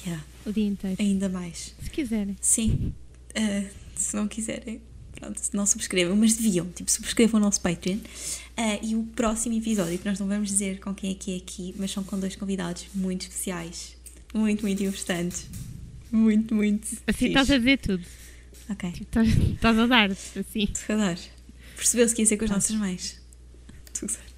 [0.05, 1.75] yeah, o dia inteiro, ainda mais.
[1.83, 2.37] se quiserem.
[2.39, 2.93] Sim.
[3.37, 3.67] Uh,
[3.97, 4.81] se não quiserem,
[5.11, 7.97] pronto, se não subscrevam, mas deviam, tipo, subscrevam o nosso Patreon.
[7.97, 11.37] Uh, e o próximo episódio, que nós não vamos dizer com quem é que é
[11.37, 14.01] aqui, mas são com dois convidados muito especiais.
[14.33, 15.45] Muito, muito importantes.
[16.11, 16.87] Muito, muito.
[17.07, 17.27] Assim fixe.
[17.27, 18.03] estás a dizer tudo.
[18.69, 20.63] Ok, estás, estás a dar, assim.
[20.63, 21.19] estou a dar.
[21.75, 23.21] Percebeu-se que ia ser com as nossas mães.
[23.93, 24.33] Estou a.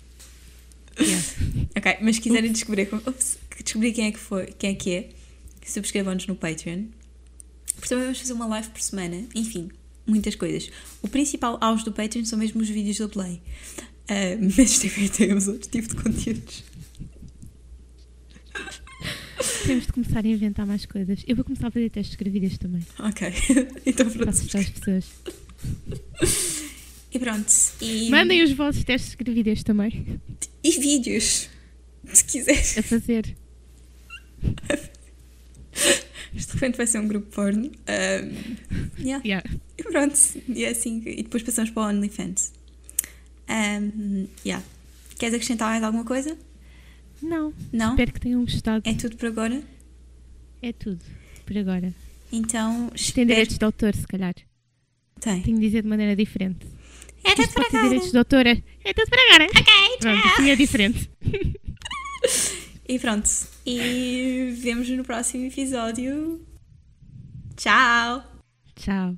[1.04, 1.26] Yeah.
[1.78, 5.10] Ok, mas se quiserem descobrir, ups, descobrir quem é que foi, quem é que é,
[5.66, 6.86] subscrevam-nos no Patreon.
[7.76, 9.26] Porque também vamos fazer uma live por semana.
[9.36, 9.70] Enfim,
[10.08, 10.72] muitas coisas.
[11.02, 13.42] O principal auge do Patreon são mesmo os vídeos da Play.
[14.08, 16.64] Ah, mas também temos outro tipo de conteúdos.
[19.66, 21.24] Temos de começar a inventar mais coisas.
[21.28, 22.82] Eu vou começar a fazer testes de gravidez também.
[23.00, 23.28] Ok,
[23.86, 24.30] então Para pronto.
[24.30, 25.06] assustar as pessoas.
[27.12, 27.52] E pronto.
[27.82, 30.20] E, Mandem os vossos testes de gravidez também.
[30.64, 31.50] e vídeos,
[32.14, 32.78] se quiseres.
[32.78, 33.36] A fazer.
[36.34, 37.72] Isto de repente vai ser um grupo porno.
[37.88, 38.28] Ah,
[39.00, 39.24] yeah.
[39.26, 39.50] Yeah.
[39.78, 40.18] E pronto,
[40.50, 41.02] e é assim.
[41.06, 42.52] E depois passamos para o OnlyFans.
[43.50, 44.64] Um, yeah.
[45.18, 46.38] Queres acrescentar mais alguma coisa?
[47.26, 47.54] Não.
[47.74, 47.90] Não?
[47.92, 48.88] Espero que tenham gostado.
[48.88, 49.62] É tudo por agora?
[50.62, 51.04] É tudo.
[51.46, 51.94] Por agora.
[52.32, 54.34] Então, Tem direitos de autor, se calhar.
[55.20, 55.42] Tem.
[55.42, 56.66] Tenho de dizer de maneira diferente.
[57.24, 57.84] É tudo por agora.
[57.84, 58.46] direitos de autor.
[58.46, 59.46] É é tudo para agora.
[59.46, 61.10] Ok, Pronto, assim é diferente.
[62.88, 63.28] E pronto.
[63.66, 66.40] E vemos no próximo episódio.
[67.56, 68.24] Tchau!
[68.76, 69.18] Tchau.